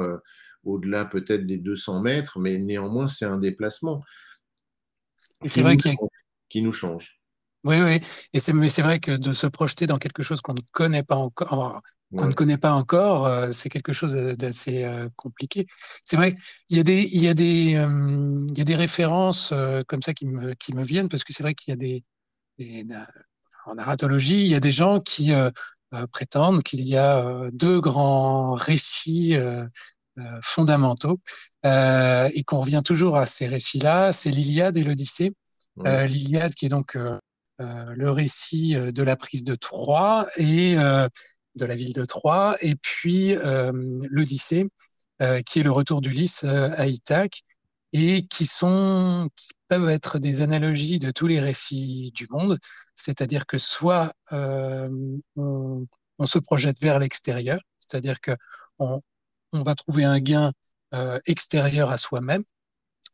[0.65, 4.05] au-delà peut-être des 200 mètres, mais néanmoins, c'est un déplacement
[5.51, 5.97] qui, vrai nous, change,
[6.49, 7.21] qui nous change.
[7.65, 8.01] Oui, oui.
[8.33, 11.03] Et c'est, mais c'est vrai que de se projeter dans quelque chose qu'on ne connaît
[11.03, 11.83] pas encore,
[12.13, 12.29] qu'on ouais.
[12.29, 15.67] ne connaît pas encore, euh, c'est quelque chose d'assez euh, compliqué.
[16.05, 16.37] C'est vrai,
[16.69, 19.53] il y a des, il y a des, euh, il y a des références
[19.89, 22.05] comme ça qui me, qui me viennent parce que c'est vrai qu'il y a des,
[22.59, 22.87] des,
[23.67, 25.33] en narratologie, il y a des gens qui
[26.13, 29.35] prétendent qu'il y a deux grands récits
[30.41, 31.21] fondamentaux
[31.65, 35.33] et qu'on revient toujours à ces récits-là, c'est l'Iliade et l'Odyssée.
[35.77, 36.07] Ouais.
[36.07, 37.19] L'Iliade qui est donc euh,
[37.59, 41.09] le récit euh, de la prise de Troie et euh,
[41.55, 43.35] de la ville de Troie, et puis
[44.11, 44.69] l'Odyssée,
[45.47, 47.45] qui est le retour d'Ulysse à Ithaque,
[47.93, 52.59] et qui sont qui peuvent être des analogies de tous les récits du monde,
[52.95, 54.85] c'est-à-dire que soit euh,
[55.37, 55.87] on,
[56.19, 58.33] on, se projette vers l'extérieur, c'est-à-dire que
[58.79, 59.01] on,
[59.53, 60.53] on, va trouver un gain
[60.95, 62.43] euh, extérieur à soi-même,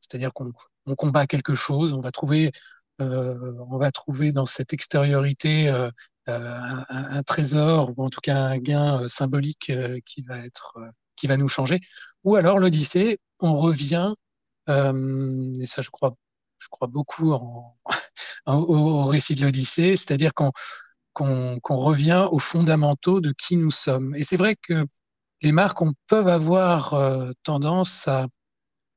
[0.01, 0.53] c'est-à-dire qu'on
[0.87, 2.53] on combat quelque chose, on va trouver
[3.01, 5.91] euh, on va trouver dans cette extériorité euh,
[6.29, 9.73] euh, un, un, trésor ou en tout cas un gain symbolique
[10.05, 10.79] qui va être
[11.17, 11.81] qui va nous changer.
[12.25, 14.13] Ou alors l'Odyssée, on revient
[14.69, 16.15] et ça je crois
[16.59, 17.77] je crois beaucoup en,
[18.47, 20.53] au, récit de l'Odyssée, c'est-à-dire qu'on
[21.13, 24.15] qu'on qu revient aux fondamentaux de qui nous sommes.
[24.17, 24.87] Et c'est vrai que
[25.43, 28.27] les marques on, peuvent avoir euh, tendance à,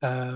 [0.01, 0.33] à,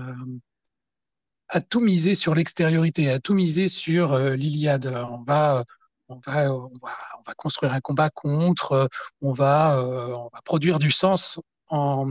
[1.50, 4.86] à tout miser sur l'extériorité, à tout miser sur euh, l'Iliade.
[4.86, 5.64] On va,
[6.08, 8.72] on va, on va, on va construire un combat contre.
[8.72, 8.86] Euh,
[9.20, 12.06] on va, euh, on va produire du sens en,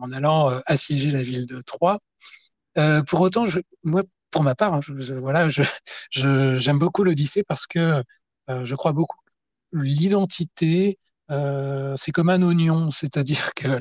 [0.00, 1.98] en allant assiéger la ville de Troie.
[3.06, 5.62] pour autant, je, moi, pour ma part, hein, je, voilà, je,
[6.56, 8.02] j'aime beaucoup l'Odyssée parce que
[8.48, 9.18] je crois beaucoup
[9.72, 13.78] l'identité, c'est comme un oignon, c'est-à-dire que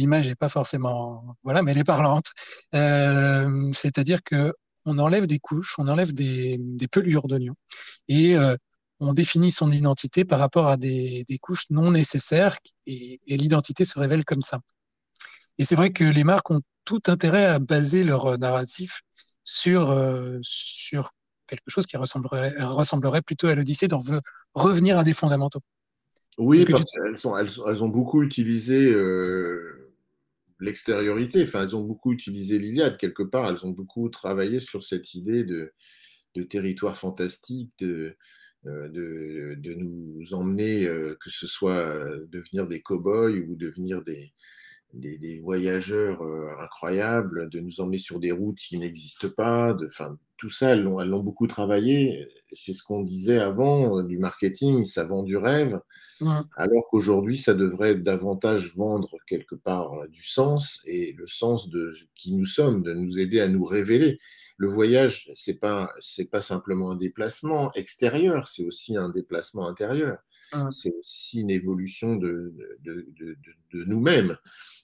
[0.00, 2.26] l'image n'est pas forcément, voilà, mais elle est parlante.
[2.72, 4.52] c'est-à-dire que
[4.86, 7.54] on enlève des couches, on enlève des, des pelures d'oignon
[8.08, 8.36] et
[8.98, 13.84] on définit son identité par rapport à des, des couches non nécessaires et, et l'identité
[13.84, 14.60] se révèle comme ça.
[15.58, 19.02] Et c'est vrai que les marques ont tout intérêt à baser leur narratif
[19.44, 21.10] sur, euh, sur
[21.46, 24.00] quelque chose qui ressemblerait, ressemblerait plutôt à l'Odyssée, d'en
[24.54, 25.60] revenir à des fondamentaux.
[26.38, 29.79] Oui, parce qu'elles sont, elles, ont beaucoup utilisé euh,
[30.60, 35.14] l'extériorité, enfin, elles ont beaucoup utilisé l'Iliade quelque part, elles ont beaucoup travaillé sur cette
[35.14, 35.72] idée de,
[36.34, 38.16] de territoire fantastique, de,
[38.66, 40.86] euh, de, nous emmener,
[41.20, 44.32] que ce soit devenir des cow-boys ou devenir des,
[44.92, 49.74] des, voyageurs euh, incroyables, de nous emmener sur des routes qui n'existent pas.
[49.74, 49.88] De,
[50.40, 52.26] tout ça, elles l'ont beaucoup travaillé.
[52.52, 55.78] C'est ce qu'on disait avant euh, du marketing, ça vend du rêve,
[56.56, 61.94] alors qu'aujourd'hui, ça devrait davantage vendre quelque part euh, du sens et le sens de
[62.14, 64.18] qui nous sommes, de nous aider à nous révéler.
[64.56, 70.18] Le voyage, c'est pas c'est pas simplement un déplacement extérieur, c'est aussi un déplacement intérieur.
[70.72, 73.36] C'est aussi une évolution de, de, de,
[73.72, 74.36] de nous-mêmes.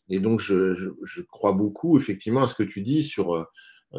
[0.09, 3.45] Et donc, je, je, crois beaucoup effectivement à ce que tu dis sur euh,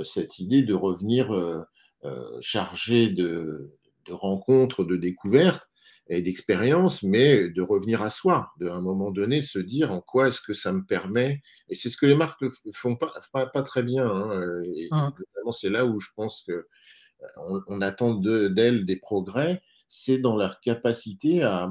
[0.04, 1.64] cette idée de revenir euh,
[2.06, 3.74] euh, chargé de,
[4.06, 5.70] de, rencontres, de découvertes
[6.10, 10.30] et d'expériences, mais de revenir à soi, de un moment donné se dire en quoi
[10.30, 11.42] est-ce que ça me permet.
[11.68, 13.12] Et c'est ce que les marques ne font pas,
[13.48, 14.06] pas, très bien.
[14.06, 14.90] Hein, et
[15.52, 16.68] c'est là où je pense que
[17.38, 21.70] on, on attend d'elles des progrès, c'est dans leur capacité à,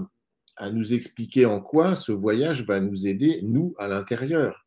[0.57, 4.67] à nous expliquer en quoi ce voyage va nous aider, nous, à l'intérieur.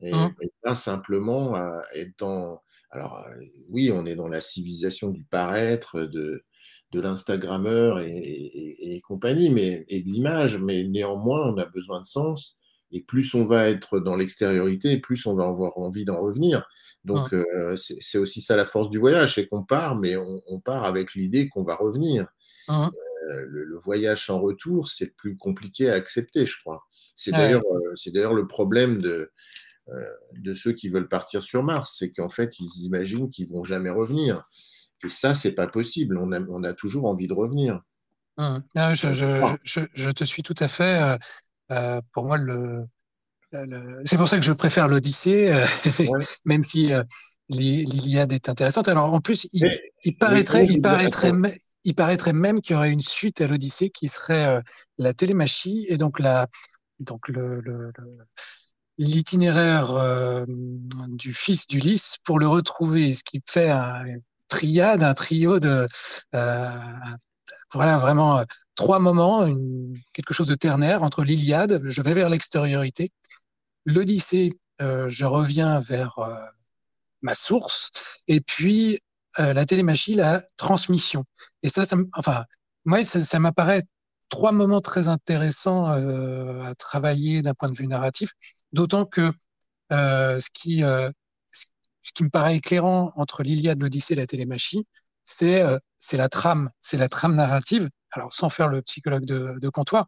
[0.00, 0.34] Et, mmh.
[0.62, 2.62] pas simplement à être dans.
[2.94, 6.44] Alors, euh, oui, on est dans la civilisation du paraître, de,
[6.92, 12.56] de l'Instagrammeur et, compagnie, mais, et de l'image, mais néanmoins, on a besoin de sens.
[12.92, 16.64] Et plus on va être dans l'extériorité, plus on va avoir envie d'en revenir.
[17.04, 20.84] Donc, euh, c'est aussi ça la force du voyage, c'est qu'on part, mais on, part
[20.84, 22.28] avec l'idée qu'on va revenir.
[22.68, 22.86] Mmh.
[23.30, 26.84] Euh, le, voyage sans retour, c'est plus compliqué à accepter, je crois.
[27.16, 29.32] C'est d'ailleurs, euh, c'est d'ailleurs le problème de,
[30.32, 33.90] de ceux qui veulent partir sur Mars, c'est qu'en fait, ils imaginent qu'ils vont jamais
[33.90, 34.44] revenir.
[35.04, 36.16] Et ça, c'est pas possible.
[36.18, 37.80] On a, on a toujours envie de revenir.
[38.38, 38.58] Mmh.
[38.94, 39.12] je,
[39.62, 41.18] je, je, te suis tout à fait.
[42.12, 42.84] pour moi, le,
[44.04, 45.52] c'est pour ça que je préfère l'Odyssée,
[46.44, 46.90] même si
[47.48, 48.88] l'Iliade est intéressante.
[48.88, 49.68] Alors en plus, il,
[50.04, 51.32] il paraîtrait, il paraîtrait,
[51.84, 54.60] il paraîtrait même qu'il y aurait une suite à l'Odyssée qui serait euh,
[54.98, 56.48] la télémachie et donc la
[56.98, 57.60] donc le,
[58.98, 60.44] l'itinéraire euh,
[61.08, 64.04] du fils d'Ulysse pour le retrouver, ce qui fait un
[64.48, 65.86] triade, un trio de
[66.34, 66.78] euh,
[67.72, 68.44] voilà vraiment
[68.76, 69.46] trois moments,
[70.12, 73.10] quelque chose de ternaire entre l'Iliade, je vais vers l'extériorité,
[73.84, 76.18] l'Odyssée, je reviens vers
[77.22, 77.90] ma source,
[78.28, 79.00] et puis
[79.40, 81.24] euh, la télémachie, la transmission.
[81.62, 82.44] Et ça, ça enfin,
[82.84, 83.82] moi, ça, m'apparaît
[84.34, 88.30] trois moments très intéressants euh, à travailler d'un point de vue narratif,
[88.72, 89.32] d'autant que
[89.92, 90.82] euh, ce qui
[92.02, 94.84] ce qui me paraît éclairant entre l'Iliade, l'Odyssée et la télémachie,
[95.24, 95.62] c'est
[96.12, 97.88] la trame, c'est la trame narrative.
[98.10, 100.06] Alors sans faire le psychologue de, de comptoir,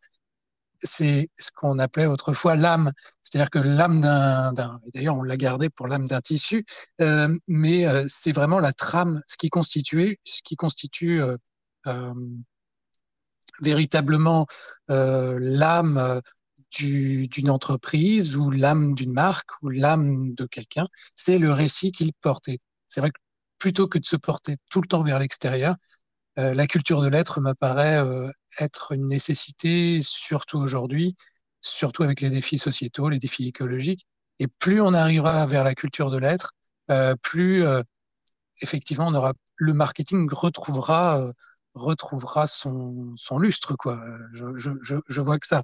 [0.81, 2.93] c'est ce qu'on appelait autrefois l'âme.
[3.23, 4.53] C'est-à-dire que l'âme d'un,
[4.93, 6.65] d'ailleurs on l'a gardé pour l'âme d'un tissu,
[7.01, 11.37] euh, mais euh, c'est vraiment la trame, ce qui constitue, ce qui constitue euh,
[11.87, 12.13] euh
[13.61, 14.47] véritablement
[14.91, 16.21] euh, l'âme
[16.79, 22.59] d'une entreprise ou l'âme d'une marque ou l'âme de quelqu'un, c'est le récit qu'il portait.
[22.89, 23.21] C'est vrai que
[23.59, 25.77] plutôt que de se porter tout le temps vers l'extérieur,
[26.39, 31.17] euh, la culture de l'être me paraît euh, être une nécessité, surtout aujourd'hui,
[31.63, 34.07] surtout avec les défis sociétaux, les défis écologiques.
[34.39, 36.53] Et plus on arrivera vers la culture de l'être,
[36.91, 37.65] euh, plus
[38.61, 41.33] effectivement on aura le marketing retrouvera
[41.77, 44.03] retrouvera son, lustre quoi.
[44.33, 44.47] Je,
[44.81, 45.63] je, vois que ça.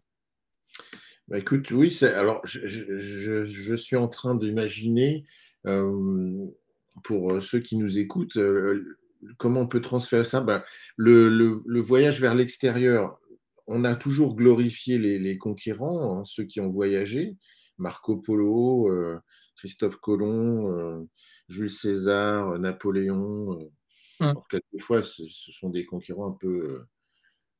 [1.28, 5.24] Bah écoute, oui, alors je, suis en train d'imaginer
[5.66, 6.46] euh,
[7.02, 8.38] pour ceux qui nous écoutent
[9.38, 10.62] comment on peut transférer ça ben,
[10.96, 13.18] le, voyage vers l'extérieur,
[13.66, 17.36] on a toujours glorifié les, conquérants, hein, ceux qui ont voyagé,
[17.78, 19.18] Marco Polo, euh,
[19.56, 21.08] Christophe Colomb, euh,
[21.48, 23.70] Jules César, Napoléon.
[24.22, 24.42] Euh, hum.
[24.50, 26.84] quelquefois, ce, sont des conquérants un peu,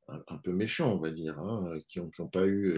[0.07, 2.77] un, peu méchants, on va dire, hein, qui n'ont pas eu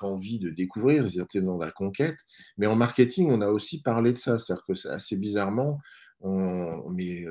[0.00, 2.18] envie de découvrir, ils étaient dans la conquête.
[2.58, 5.78] Mais en marketing, on a aussi parlé de ça, c'est-à-dire que assez bizarrement,
[6.20, 7.24] on, met,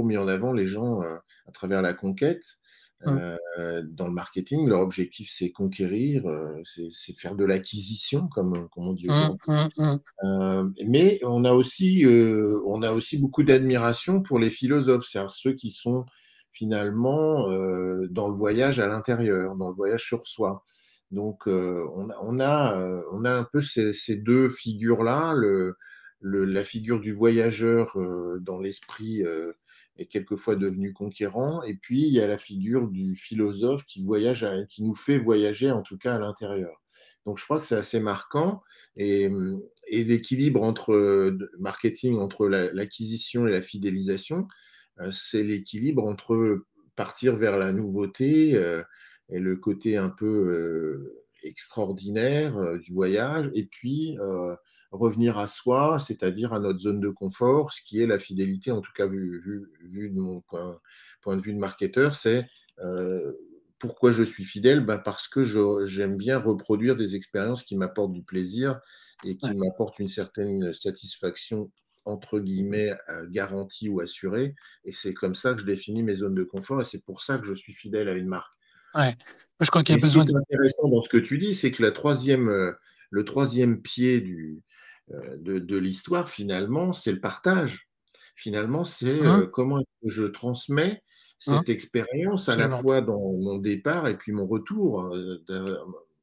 [0.00, 2.58] mis en avant les gens à travers la conquête.
[3.04, 3.34] Mmh.
[3.94, 6.22] dans le marketing, leur objectif, c'est conquérir,
[6.62, 12.80] c'est faire de l'acquisition, comme, comme, on dit mmh, mmh, mais on a aussi, on
[12.80, 16.06] a aussi beaucoup d'admiration pour les philosophes, c'est-à-dire ceux qui sont
[16.52, 17.48] finalement
[18.08, 20.64] dans le voyage à l'intérieur, dans le voyage sur soi.
[21.10, 25.74] Donc, on, a, on, a, on, a, un peu ces, ces deux figures-là, le,
[26.20, 27.98] le, la figure du voyageur
[28.42, 29.24] dans l'esprit
[30.06, 31.62] quelquefois devenu conquérant.
[31.62, 35.70] Et puis, il y a la figure du philosophe qui, voyage qui nous fait voyager,
[35.70, 36.80] en tout cas à l'intérieur.
[37.26, 38.62] Donc, je crois que c'est assez marquant.
[38.96, 39.28] Et,
[39.88, 44.48] et l'équilibre entre marketing, entre l'acquisition et la fidélisation,
[45.00, 46.64] euh, c'est l'équilibre entre
[46.96, 48.82] partir vers la nouveauté euh,
[49.28, 54.16] et le côté un peu euh, extraordinaire du voyage, et puis
[54.92, 58.80] revenir à soi, c'est-à-dire à notre zone de confort, ce qui est la fidélité, en
[58.80, 60.78] tout cas vu, vu, de mon point,
[61.20, 62.46] point, de vue de marketeur, c'est
[62.80, 63.32] euh,
[63.78, 64.84] pourquoi je suis fidèle?
[64.84, 65.44] Ben Parce que
[65.86, 68.80] j'aime bien reproduire des expériences qui m'apportent du plaisir
[69.24, 71.70] et qui m'apportent une certaine satisfaction
[72.04, 74.54] entre guillemets euh, garantie ou assurée.
[74.84, 77.38] Et c'est comme ça que je définis mes zones de confort et c'est pour ça
[77.38, 78.52] que je suis fidèle à une marque.
[78.94, 79.16] Ouais.
[79.60, 80.24] Je crois qu'il y a besoin.
[80.24, 82.72] Ce qui est intéressant dans ce que tu dis, c'est que la troisième, euh,
[83.12, 84.62] le troisième pied du,
[85.12, 87.88] euh, de, l'histoire, finalement, c'est le partage.
[88.34, 89.42] Finalement, c'est hein?
[89.42, 91.02] euh, comment je transmets
[91.38, 91.62] cette hein?
[91.68, 95.12] expérience à la fois dans mon départ et puis mon retour.
[95.12, 95.38] Euh,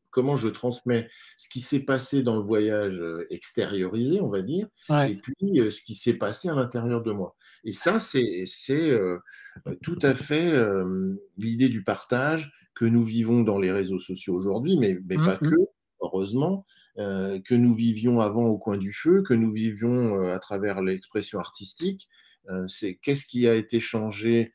[0.09, 5.15] comment je transmets ce qui s'est passé dans le voyage extériorisé, on va dire, et
[5.15, 7.35] puis ce qui s'est passé à l'intérieur de moi.
[7.63, 8.45] Et ça, c'est
[9.83, 10.51] tout à fait
[11.37, 15.35] l'idée du partage que nous vivons dans les réseaux sociaux aujourd'hui, mais, mais mmh, pas
[15.35, 15.49] mmh.
[15.49, 15.55] que,
[16.01, 16.65] heureusement,
[16.99, 20.81] euh, que nous vivions avant au coin du feu, que nous vivions euh, à travers
[20.81, 22.09] l'expression artistique.
[22.49, 24.53] Euh, c'est qu'est-ce qui a été changé,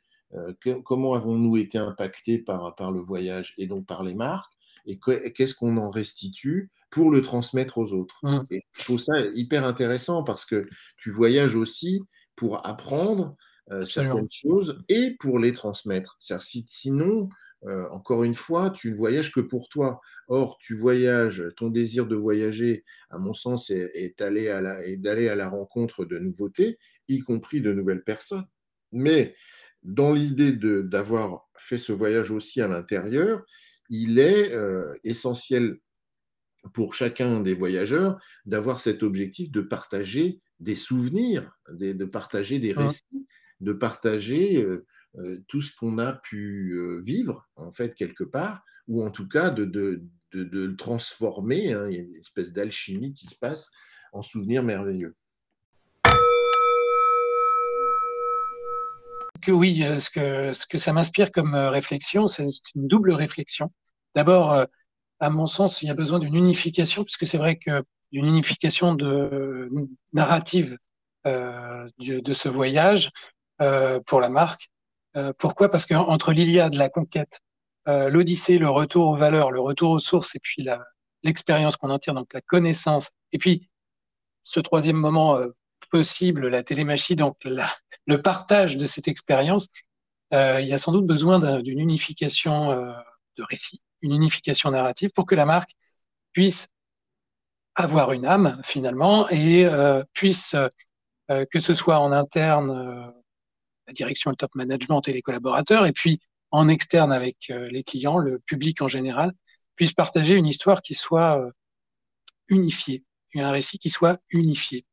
[0.84, 4.52] comment avons-nous été impactés par, par le voyage et donc par les marques,
[4.84, 8.18] et qu'est-ce qu'on en restitue pour le transmettre aux autres.
[8.24, 8.40] Mmh.
[8.50, 12.02] Et je trouve ça hyper intéressant parce que tu voyages aussi
[12.34, 13.36] pour apprendre
[13.84, 16.18] certaines choses et pour les transmettre.
[16.18, 17.28] sinon,
[17.90, 20.00] encore une fois, tu ne voyages que pour toi.
[20.28, 26.04] Or, tu voyages, ton désir de voyager, à mon sens, est, d'aller à, la, rencontre
[26.04, 28.46] de nouveautés, y compris de nouvelles personnes.
[28.92, 29.34] Mais
[29.82, 33.44] dans l'idée d'avoir fait ce voyage aussi à l'intérieur,
[33.90, 35.78] il est euh, essentiel
[36.72, 42.86] pour chacun des voyageurs d'avoir cet objectif de partager des souvenirs, de, partager des hein.
[42.86, 43.26] récits,
[43.60, 44.86] de partager euh, euh,
[45.48, 49.64] tout ce qu'on a pu vivre, en fait, quelque part, ou en tout cas de,
[49.64, 51.72] de, de, le transformer.
[51.72, 51.88] Hein.
[51.88, 53.70] il y a une espèce d'alchimie qui se passe
[54.12, 55.16] en souvenirs merveilleux.
[59.42, 63.12] Que oui, euh, ce que, ce que ça m'inspire comme euh, réflexion, c'est une double
[63.12, 63.70] réflexion.
[64.14, 64.64] D'abord, euh,
[65.20, 68.94] à mon sens, il y a besoin d'une unification, puisque c'est vrai que d'une unification
[68.94, 69.70] de
[70.12, 70.78] narrative
[71.26, 73.10] euh, de, de, ce voyage
[73.60, 74.70] euh, pour la marque.
[75.16, 75.70] Euh, pourquoi?
[75.70, 77.40] Parce qu'entre l'Iliade, la conquête,
[77.88, 80.66] euh, l'Odyssée, le retour aux valeurs, le retour aux sources, et puis
[81.22, 83.68] l'expérience qu'on en tire, donc la connaissance, et puis
[84.42, 85.48] ce troisième moment euh,
[85.90, 89.68] possible, la télémachie, donc le partage de cette expérience,
[90.32, 92.70] euh, il y a sans doute besoin d'une unification
[93.36, 95.70] de récit, une unification narrative pour que la marque
[96.32, 96.68] puisse
[97.74, 99.68] avoir une âme finalement et
[100.14, 100.56] puisse,
[101.28, 103.12] que ce soit en interne,
[103.86, 106.20] la direction, le top management et les collaborateurs, et puis
[106.50, 109.32] en externe avec euh, les clients, le public en général,
[109.74, 111.50] puisse partager une histoire qui soit euh,
[112.48, 114.84] unifiée, un récit qui soit unifié.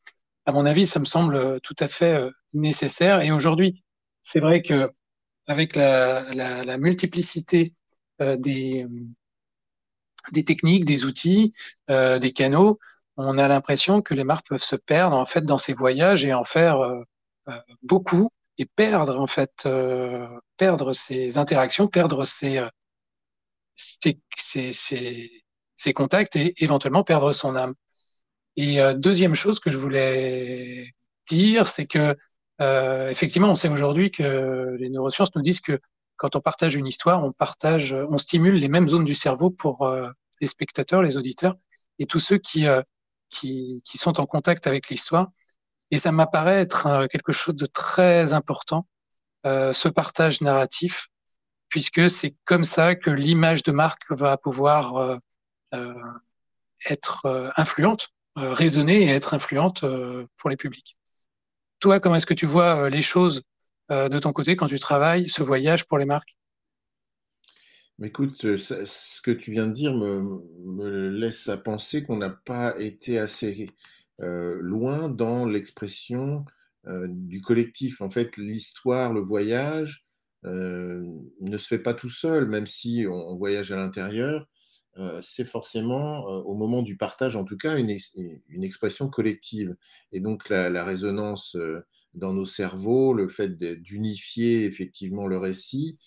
[0.47, 3.21] À mon avis, ça me semble euh, tout à fait nécessaire.
[3.21, 3.83] Et aujourd'hui,
[4.23, 4.91] c'est vrai que
[5.45, 7.75] avec la, la, la multiplicité
[8.19, 8.85] des,
[10.31, 11.53] des techniques, des outils,
[11.87, 12.77] des canaux,
[13.17, 16.33] on a l'impression que les marques peuvent se perdre en fait dans ces voyages et
[16.33, 16.77] en faire
[17.81, 20.27] beaucoup et perdre en fait euh,
[20.57, 22.63] perdre ses interactions, perdre euh,
[24.37, 25.43] ses, ses,
[25.75, 27.73] ses, contacts et éventuellement perdre son âme.
[28.57, 30.93] Et euh, deuxième chose que je voulais
[31.29, 32.15] dire, c'est que
[32.61, 35.79] euh, effectivement, on sait aujourd'hui que les neurosciences nous disent que
[36.17, 39.91] quand on partage une histoire, on partage, on stimule les mêmes zones du cerveau pour
[40.39, 41.55] les spectateurs, les auditeurs
[41.97, 42.67] et tous ceux qui,
[43.29, 45.31] qui, qui sont en contact avec l'histoire.
[45.91, 48.87] Et ça m'apparaît être euh, quelque chose de très important,
[49.45, 51.09] euh, ce partage narratif,
[51.67, 55.19] puisque c'est comme ça que l'image de marque va pouvoir
[55.73, 55.93] euh,
[56.89, 59.85] être influente, raisonner et être influente
[60.37, 60.97] pour les publics.
[61.79, 63.43] toi, comment est-ce que tu vois les choses
[63.89, 66.35] de ton côté quand tu travailles ce voyage pour les marques
[68.03, 73.19] Écoute, ce que tu viens de dire me, laisse à penser qu'on n'a pas été
[73.19, 73.69] assez
[74.21, 76.45] loin dans l'expression
[76.85, 78.01] du collectif.
[78.01, 80.05] En fait, l'histoire, le voyage
[80.43, 84.47] ne se fait pas tout seul, même si on voyage à l'intérieur.
[84.97, 87.95] Euh, c'est forcément, euh, au moment du partage en tout cas, une,
[88.49, 89.75] une expression collective.
[90.11, 91.81] Et donc la, résonance euh,
[92.13, 95.97] dans nos cerveaux, le fait d'unifier effectivement le récit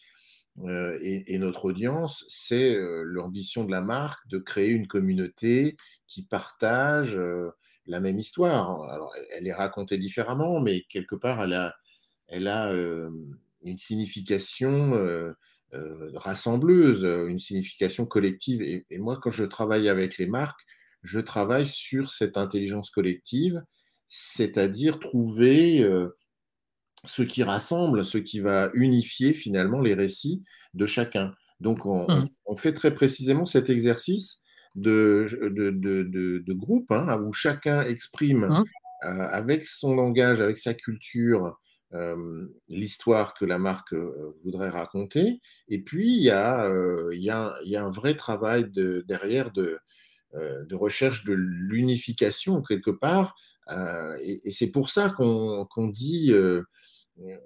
[1.01, 7.19] et, notre audience, c'est l'ambition de la marque de créer une communauté qui partage
[7.87, 8.83] la même histoire.
[8.91, 11.75] Alors, elle est racontée différemment, mais quelque part, elle a,
[12.29, 12.73] elle a
[13.63, 15.35] une signification
[15.75, 18.63] euh, rassembleuse, euh, une signification collective.
[18.63, 20.61] Et, moi, quand je travaille avec les marques,
[21.03, 23.61] je travaille sur cette intelligence collective,
[24.07, 26.15] c'est-à-dire trouver euh,
[27.05, 31.35] ce qui rassemble, ce qui va unifier finalement les récits de chacun.
[31.59, 32.57] Donc, on, mmh.
[32.57, 34.44] fait très précisément cet exercice
[34.75, 38.65] de, de, groupe hein, où chacun exprime mmh.
[39.03, 41.57] avec son langage, avec sa culture,
[41.95, 45.41] euh, l'histoire que la marque euh, voudrait raconter.
[45.69, 48.69] Et puis, il y a, euh, il y a, il y a un vrai travail
[48.69, 49.79] de, derrière de,
[50.35, 53.37] de recherche de l'unification quelque part.
[54.21, 56.35] et, c'est pour ça qu'on dit,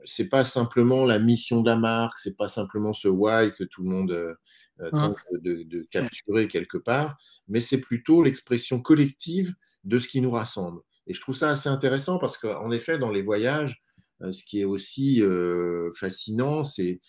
[0.07, 3.83] c'est pas simplement la mission de la marque, c'est pas simplement ce why que tout
[3.83, 4.37] le monde
[4.81, 4.91] mmh.
[4.91, 7.19] tente de, de, capturer quelque part,
[7.49, 9.55] mais c'est plutôt l'expression collective
[9.85, 10.81] de ce qui nous rassemble.
[11.07, 13.83] Et je trouve ça assez intéressant parce qu'en effet, dans les voyages,
[14.23, 17.01] euh, ce qui est aussi euh, fascinant, c'est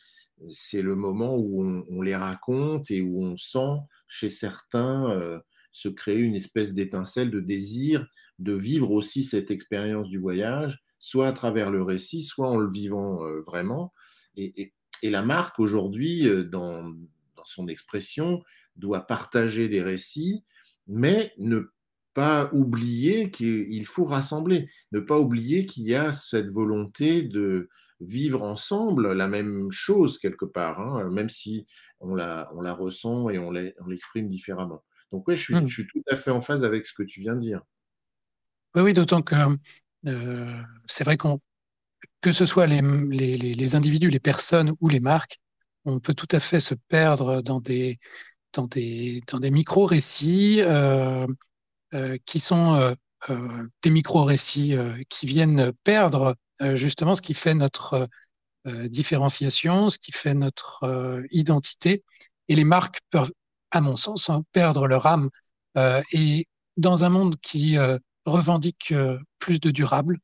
[0.51, 3.76] c'est le moment où on, les raconte et où on sent
[4.07, 5.38] chez certains euh,
[5.74, 8.07] se créer une espèce d'étincelle de désir
[8.39, 12.72] de vivre aussi cette expérience du voyage, soit à travers le récit, soit en le
[12.72, 13.91] vivant vraiment.
[14.38, 14.72] Et,
[15.03, 16.89] et, la marque aujourd'hui, dans,
[17.39, 18.43] dans, son expression,
[18.75, 20.43] doit partager des récits,
[20.87, 21.71] mais ne
[22.13, 27.69] pas oublier qu'il faut rassembler, ne pas oublier qu'il y a cette volonté de
[27.99, 31.65] vivre ensemble la même chose quelque part, hein, même si
[31.99, 34.83] on la, on la ressent et on l'exprime différemment.
[35.11, 35.67] Donc oui, mmh.
[35.67, 37.61] je suis, tout à fait en phase avec ce que tu viens de dire.
[38.75, 39.35] Oui, oui, d'autant que
[40.07, 41.39] euh, c'est vrai qu'on
[42.21, 45.39] que ce soit les, les, les, individus, les personnes ou les marques,
[45.89, 47.99] on peut tout à fait se perdre dans des,
[48.53, 51.27] dans des, dans des micro-récits euh,
[51.93, 52.95] euh, qui sont
[53.29, 54.75] euh, des micro-récits
[55.09, 56.35] qui viennent perdre
[56.73, 58.07] justement ce qui fait notre
[58.65, 62.03] différenciation, ce qui fait notre identité.
[62.47, 63.31] Et les marques peuvent,
[63.71, 65.29] à mon sens, hein, perdre leur âme.
[66.13, 67.77] et dans un monde qui
[68.25, 68.93] revendique
[69.37, 70.17] plus de durable,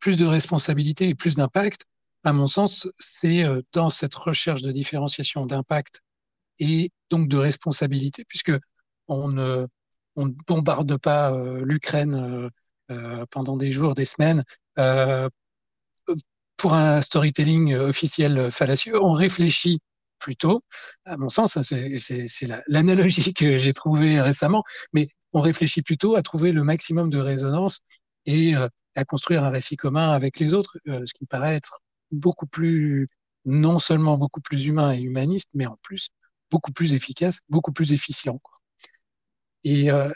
[0.00, 1.84] plus de responsabilité et plus d'impact,
[2.26, 6.02] à mon sens, c'est dans cette recherche de différenciation, d'impact
[6.58, 8.52] et donc de responsabilité, puisque
[9.08, 9.66] on ne
[10.16, 12.50] on ne bombarde pas euh, l'Ukraine euh,
[12.90, 14.42] euh, pendant des jours, des semaines
[16.56, 19.00] pour un storytelling officiel fallacieux.
[19.02, 19.78] On réfléchit
[20.18, 20.62] plutôt,
[21.04, 26.52] à mon sens, c'est l'analogie que j'ai trouvée récemment, mais on réfléchit plutôt à trouver
[26.52, 27.80] le maximum de résonance
[28.24, 28.54] et
[28.94, 31.80] à construire un récit commun avec les autres, ce qui me paraît être
[32.10, 33.08] beaucoup plus,
[33.44, 36.10] non seulement beaucoup plus humain et humaniste, mais en plus
[36.50, 38.38] beaucoup plus efficace, beaucoup plus efficient.
[38.38, 38.56] Quoi.
[39.66, 40.12] Euh,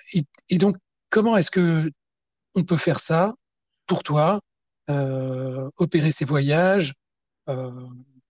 [0.48, 0.76] et, donc,
[1.08, 1.90] comment est-ce que
[2.54, 3.32] on peut faire ça
[3.86, 4.40] pour toi,
[4.88, 6.94] euh, opérer ces voyages
[7.48, 7.70] euh,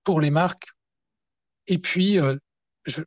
[0.05, 0.69] pour les marques?
[1.67, 2.19] Et puis,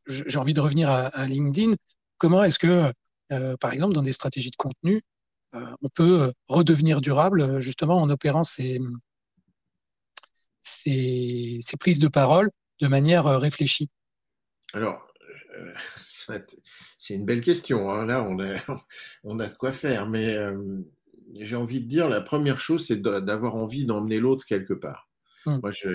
[0.08, 1.74] j'ai envie de revenir à, LinkedIn.
[2.18, 2.94] Comment est-ce que,
[3.60, 5.02] par exemple, dans des stratégies de contenu,
[5.54, 8.80] on peut redevenir durable justement en opérant ces,
[10.64, 12.50] ces, ces prises de parole
[12.82, 13.90] de manière réfléchie
[14.74, 15.06] Alors,
[16.04, 17.92] c'est une belle question.
[17.92, 18.06] Hein.
[18.06, 18.56] Là, on a,
[19.24, 20.10] on a de quoi faire.
[20.10, 20.82] Mais euh,
[21.40, 25.10] j'ai envie de dire, la première chose, c'est d'avoir envie d'emmener l'autre quelque part.
[25.46, 25.60] Hum.
[25.62, 25.90] Moi, je,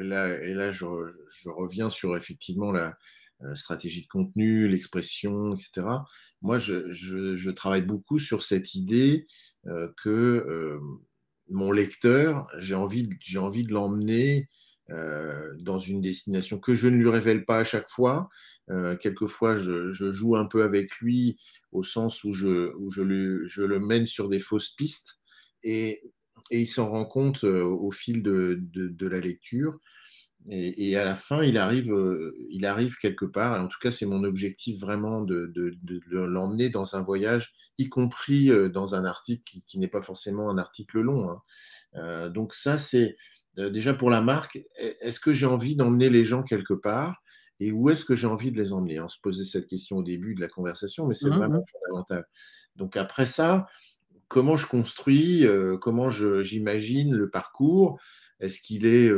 [0.00, 0.86] là, et là, je,
[1.46, 2.96] reviens sur effectivement la,
[3.54, 5.86] stratégie de contenu, l'expression, etc.
[6.40, 9.26] Moi, je, travaille beaucoup sur cette idée
[9.66, 10.78] euh, que euh,
[11.48, 14.48] mon lecteur, j'ai envie, envie de l'emmener
[15.60, 18.28] dans une destination que je ne lui révèle pas à chaque fois,
[18.70, 21.36] euh, quelquefois, je, joue un peu avec lui
[21.72, 25.20] au sens où je, où je, le, je le mène sur des fausses pistes
[25.62, 26.00] et,
[26.50, 29.78] et il s'en rend compte euh, au fil de, de, la lecture.
[30.50, 33.90] Et, et, à la fin, il arrive, euh, il arrive quelque part, en tout cas,
[33.90, 39.04] c'est mon objectif vraiment de, de, de l'emmener dans un voyage, y compris dans un
[39.04, 41.30] article qui, qui n'est pas forcément un article long.
[41.94, 42.28] Hein.
[42.28, 43.16] donc ça, c'est
[43.56, 44.58] déjà pour la marque.
[45.00, 47.22] Est-ce que j'ai envie d'emmener les gens quelque part
[47.60, 49.00] et où est-ce que j'ai envie de les emmener?
[49.00, 52.24] On se posait cette question au début de la conversation, mais c'est mmh vraiment fondamental.
[52.76, 53.66] Donc après ça,
[54.28, 55.46] comment je construis,
[55.80, 58.00] comment j'imagine le parcours.
[58.40, 59.10] Est-ce qu'il est,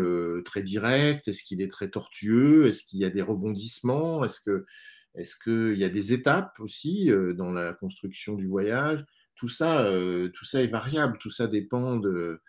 [0.45, 1.29] très direct?
[1.29, 2.67] Est-ce qu'il est très tortueux?
[2.67, 4.25] Est-ce qu'il y a des rebondissements?
[4.25, 9.05] Est-ce qu'il y a des étapes aussi dans la construction du voyage?
[9.35, 9.91] Tout ça,
[10.35, 12.41] tout ça est variable, tout ça dépend de,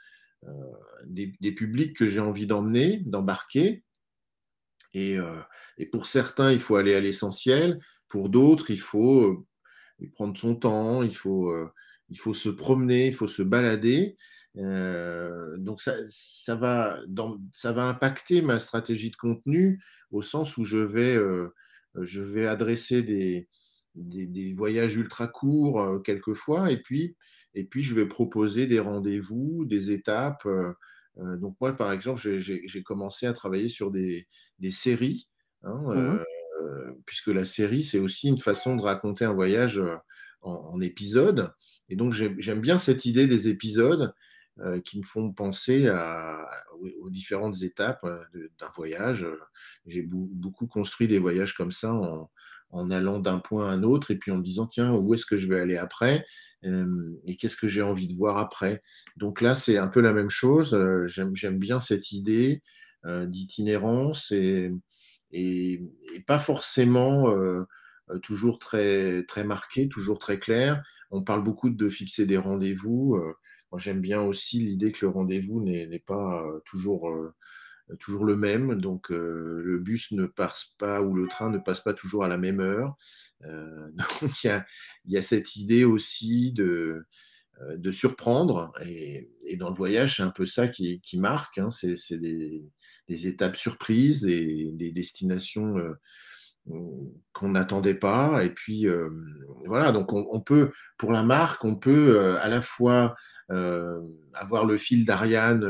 [1.05, 3.83] des, publics que j'ai envie d'emmener, d'embarquer.
[4.93, 5.17] Et,
[5.91, 7.79] pour certains, il faut aller à l'essentiel.
[8.07, 9.45] Pour d'autres, il faut
[10.13, 11.53] prendre son temps, il faut,
[12.09, 14.15] il faut se promener, il faut se balader.
[14.55, 19.81] donc ça, ça, va dans, ça va impacter ma stratégie de contenu
[20.11, 21.17] au sens où je vais
[22.01, 23.47] je vais adresser des,
[23.97, 27.15] des, voyages ultra courts euh, quelquefois, et puis,
[27.53, 30.45] et puis je vais proposer des rendez-vous, des étapes.
[30.45, 30.73] Euh,
[31.19, 34.27] euh, donc moi, par exemple, j'ai commencé à travailler sur des,
[34.59, 35.27] des séries,
[35.63, 36.19] hein, mmh
[37.05, 39.81] puisque la série, c'est aussi une façon de raconter un voyage
[40.47, 41.51] en, épisodes.
[41.89, 44.13] Et donc j'aime bien cette idée des épisodes
[44.83, 45.89] qui me font penser
[47.01, 48.05] aux différentes étapes
[48.59, 49.27] d'un voyage.
[49.85, 51.93] J'ai beaucoup construit des voyages comme ça
[52.71, 55.25] en, allant d'un point à un autre et puis en me disant tiens où est-ce
[55.25, 56.25] que je vais aller après
[56.63, 58.81] et qu'est-ce que j'ai envie de voir après.
[59.15, 60.75] Donc là c'est un peu la même chose.
[61.05, 62.61] J'aime bien cette idée
[63.05, 64.71] d'itinérance et,
[66.25, 67.31] pas forcément
[68.23, 70.83] toujours très très marqué, toujours très clair.
[71.11, 73.17] On parle beaucoup de fixer des rendez-vous.
[73.71, 77.11] Moi, j'aime bien aussi l'idée que le rendez-vous n'est pas toujours,
[77.99, 78.75] toujours le même.
[78.75, 82.37] Donc, le bus ne passe pas ou le train ne passe pas toujours à la
[82.37, 82.95] même heure.
[83.41, 84.63] donc, il
[85.07, 87.05] y a, cette idée aussi de,
[87.75, 88.71] de surprendre.
[88.85, 91.57] Et, dans le voyage, c'est un peu ça qui, marque.
[91.57, 91.69] Hein.
[91.69, 95.75] C'est des, étapes surprises, des, des destinations
[97.33, 98.43] qu'on n'attendait pas.
[98.43, 98.87] Et puis,
[99.65, 103.15] voilà, donc on, peut, pour la marque, on peut à la fois
[103.49, 105.65] avoir le fil d'Ariane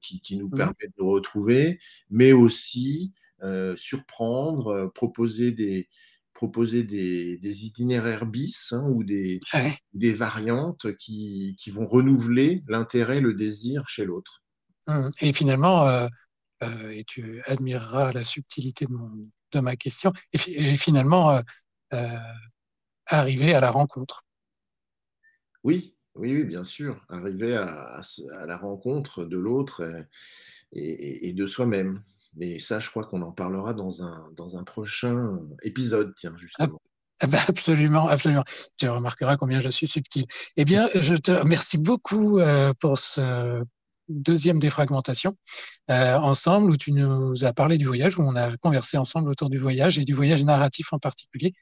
[0.00, 1.78] qui, nous mmh permet de nous retrouver,
[2.10, 3.12] mais aussi
[3.76, 5.88] surprendre, proposer des
[6.34, 9.38] proposer des, itinéraires bis hein, ou des,
[9.92, 14.42] des variantes qui, qui vont renouveler l'intérêt, le désir chez l'autre.
[14.88, 15.08] Mmh.
[15.20, 16.08] Et finalement,
[16.92, 21.42] et tu admireras la subtilité de mon, de ma question, et, finalement euh,
[21.92, 22.18] euh,
[23.06, 24.22] arriver à la rencontre.
[25.62, 28.00] Oui, oui, oui, bien sûr, arriver à,
[28.46, 29.82] la rencontre de l'autre
[30.72, 32.02] et, de soi-même.
[32.34, 36.80] Mais ça, je crois qu'on en parlera dans un, dans un prochain épisode, tiens, justement.
[37.20, 38.44] Ah, bah, absolument, absolument.
[38.76, 40.26] Tu remarqueras combien je suis subtil.
[40.56, 43.62] Eh bien, je te remercie beaucoup euh, pour ce
[44.08, 45.34] deuxième défragmentation
[45.90, 49.50] euh, ensemble où tu nous as parlé du voyage, où on a conversé ensemble autour
[49.50, 51.52] du voyage et du voyage narratif en particulier.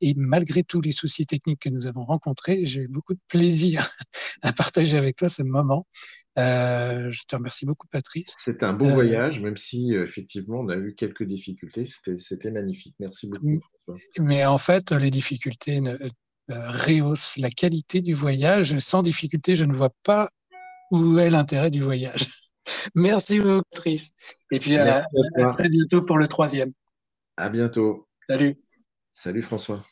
[0.00, 3.88] Et malgré tous les soucis techniques que nous avons rencontrés, j'ai eu beaucoup de plaisir
[4.42, 5.86] à partager avec toi ce moment.
[6.38, 8.34] Euh, je te remercie beaucoup, Patrice.
[8.42, 11.86] C'était un beau euh, voyage, même si effectivement on a eu quelques difficultés.
[12.18, 12.96] C'était magnifique.
[12.98, 13.60] Merci beaucoup.
[14.18, 15.96] Mais en fait, les difficultés ne,
[16.48, 18.78] rehaussent la qualité du voyage.
[18.78, 20.30] Sans difficulté, je ne vois pas
[20.92, 22.28] où est l'intérêt du voyage.
[22.94, 24.12] Merci beaucoup, Patrice.
[24.52, 26.72] Et puis à, à très bientôt pour le troisième.
[27.36, 28.06] À bientôt.
[28.28, 28.56] Salut.
[29.10, 29.82] Salut François.